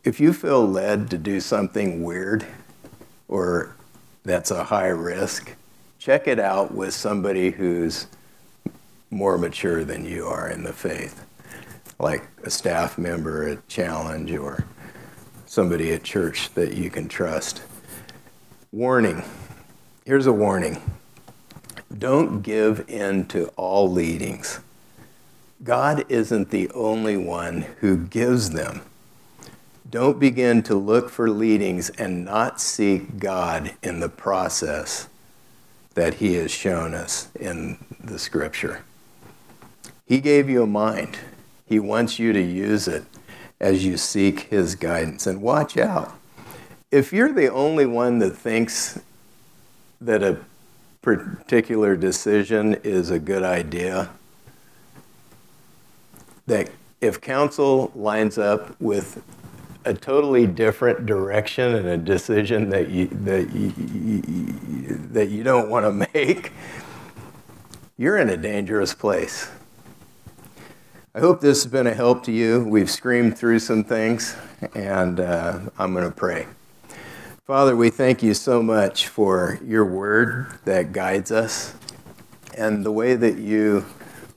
If 0.04 0.20
you 0.20 0.32
feel 0.32 0.64
led 0.64 1.10
to 1.10 1.18
do 1.18 1.40
something 1.40 2.04
weird 2.04 2.46
or 3.26 3.74
that's 4.22 4.52
a 4.52 4.64
high 4.64 4.88
risk, 4.88 5.56
check 5.98 6.28
it 6.28 6.38
out 6.38 6.72
with 6.72 6.94
somebody 6.94 7.50
who's 7.50 8.06
more 9.14 9.38
mature 9.38 9.84
than 9.84 10.04
you 10.04 10.26
are 10.26 10.50
in 10.50 10.64
the 10.64 10.72
faith, 10.72 11.24
like 11.98 12.24
a 12.42 12.50
staff 12.50 12.98
member 12.98 13.48
at 13.48 13.66
Challenge 13.68 14.32
or 14.32 14.66
somebody 15.46 15.92
at 15.92 16.02
church 16.02 16.52
that 16.54 16.74
you 16.74 16.90
can 16.90 17.08
trust. 17.08 17.62
Warning 18.72 19.22
here's 20.04 20.26
a 20.26 20.32
warning 20.32 20.82
don't 21.96 22.42
give 22.42 22.88
in 22.88 23.26
to 23.26 23.46
all 23.56 23.90
leadings. 23.90 24.60
God 25.62 26.04
isn't 26.08 26.50
the 26.50 26.68
only 26.70 27.16
one 27.16 27.62
who 27.78 27.96
gives 27.96 28.50
them. 28.50 28.82
Don't 29.88 30.18
begin 30.18 30.62
to 30.64 30.74
look 30.74 31.08
for 31.08 31.30
leadings 31.30 31.88
and 31.90 32.24
not 32.24 32.60
seek 32.60 33.20
God 33.20 33.74
in 33.80 34.00
the 34.00 34.08
process 34.08 35.08
that 35.94 36.14
He 36.14 36.34
has 36.34 36.50
shown 36.50 36.94
us 36.94 37.28
in 37.38 37.78
the 38.02 38.18
scripture. 38.18 38.82
He 40.06 40.20
gave 40.20 40.48
you 40.48 40.62
a 40.62 40.66
mind. 40.66 41.18
He 41.66 41.78
wants 41.78 42.18
you 42.18 42.32
to 42.32 42.40
use 42.40 42.86
it 42.88 43.04
as 43.60 43.84
you 43.84 43.96
seek 43.96 44.40
His 44.40 44.74
guidance. 44.74 45.26
And 45.26 45.40
watch 45.40 45.76
out. 45.76 46.14
If 46.90 47.12
you're 47.12 47.32
the 47.32 47.50
only 47.50 47.86
one 47.86 48.18
that 48.18 48.36
thinks 48.36 49.00
that 50.00 50.22
a 50.22 50.38
particular 51.02 51.96
decision 51.96 52.74
is 52.84 53.10
a 53.10 53.18
good 53.18 53.42
idea, 53.42 54.10
that 56.46 56.70
if 57.00 57.20
counsel 57.20 57.90
lines 57.94 58.38
up 58.38 58.78
with 58.80 59.22
a 59.84 59.92
totally 59.92 60.46
different 60.46 61.04
direction 61.04 61.74
and 61.74 61.86
a 61.86 61.96
decision 61.96 62.70
that 62.70 62.88
you 62.88 63.06
that 63.08 63.52
you, 63.54 63.70
that 65.10 65.28
you 65.28 65.42
don't 65.42 65.68
want 65.68 65.84
to 65.84 65.92
make, 66.14 66.52
you're 67.96 68.16
in 68.16 68.30
a 68.30 68.36
dangerous 68.36 68.94
place. 68.94 69.50
I 71.16 71.20
hope 71.20 71.40
this 71.40 71.62
has 71.62 71.70
been 71.70 71.86
a 71.86 71.94
help 71.94 72.24
to 72.24 72.32
you. 72.32 72.64
We've 72.64 72.90
screamed 72.90 73.38
through 73.38 73.60
some 73.60 73.84
things, 73.84 74.34
and 74.74 75.20
uh, 75.20 75.60
I'm 75.78 75.92
going 75.92 76.04
to 76.04 76.10
pray. 76.10 76.48
Father, 77.46 77.76
we 77.76 77.88
thank 77.88 78.20
you 78.20 78.34
so 78.34 78.60
much 78.60 79.06
for 79.06 79.60
your 79.64 79.84
word 79.84 80.48
that 80.64 80.92
guides 80.92 81.30
us 81.30 81.76
and 82.58 82.84
the 82.84 82.90
way 82.90 83.14
that 83.14 83.38
you 83.38 83.84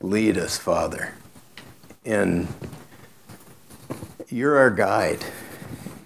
lead 0.02 0.38
us, 0.38 0.60
Father. 0.60 1.16
And 2.06 2.48
you're 4.30 4.58
our 4.58 4.70
guide. 4.70 5.26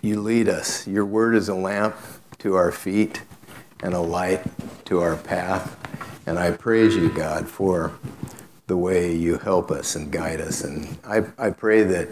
You 0.02 0.22
lead 0.22 0.48
us. 0.48 0.88
Your 0.88 1.06
word 1.06 1.36
is 1.36 1.50
a 1.50 1.56
lamp 1.56 1.98
to 2.38 2.56
our 2.56 2.72
feet 2.72 3.24
and 3.82 3.94
a 3.94 4.00
light 4.00 4.46
to 4.86 5.02
our 5.02 5.18
path. 5.18 5.76
And 6.26 6.40
I 6.40 6.52
praise 6.52 6.96
you, 6.96 7.10
God, 7.10 7.50
for 7.50 7.92
the 8.72 8.78
way 8.78 9.14
you 9.14 9.38
help 9.38 9.70
us 9.70 9.98
and 9.98 10.14
guide 10.14 10.40
us. 10.40 10.64
And 10.64 10.98
I, 11.06 11.24
I 11.38 11.50
pray 11.50 11.84
that 11.84 12.08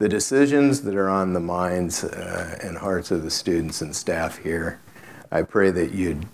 the 0.00 0.08
decisions 0.08 0.82
that 0.82 0.96
are 0.96 1.08
on 1.08 1.34
the 1.34 1.40
minds 1.40 2.02
uh, 2.02 2.58
and 2.60 2.76
hearts 2.76 3.12
of 3.12 3.22
the 3.22 3.30
students 3.30 3.80
and 3.80 3.94
staff 3.94 4.36
here, 4.38 4.80
I 5.30 5.42
pray 5.42 5.70
that 5.70 5.92
you'd 5.92 6.26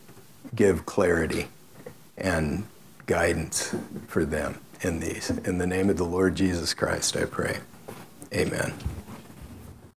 give 0.54 0.86
clarity 0.86 1.48
and 2.16 2.64
guidance 3.04 3.76
for 4.08 4.24
them 4.24 4.58
in 4.80 5.00
these. 5.00 5.28
In 5.28 5.58
the 5.58 5.66
name 5.66 5.90
of 5.90 5.98
the 5.98 6.04
Lord 6.04 6.36
Jesus 6.36 6.72
Christ, 6.72 7.14
I 7.14 7.26
pray. 7.26 7.58
Amen. 8.32 8.72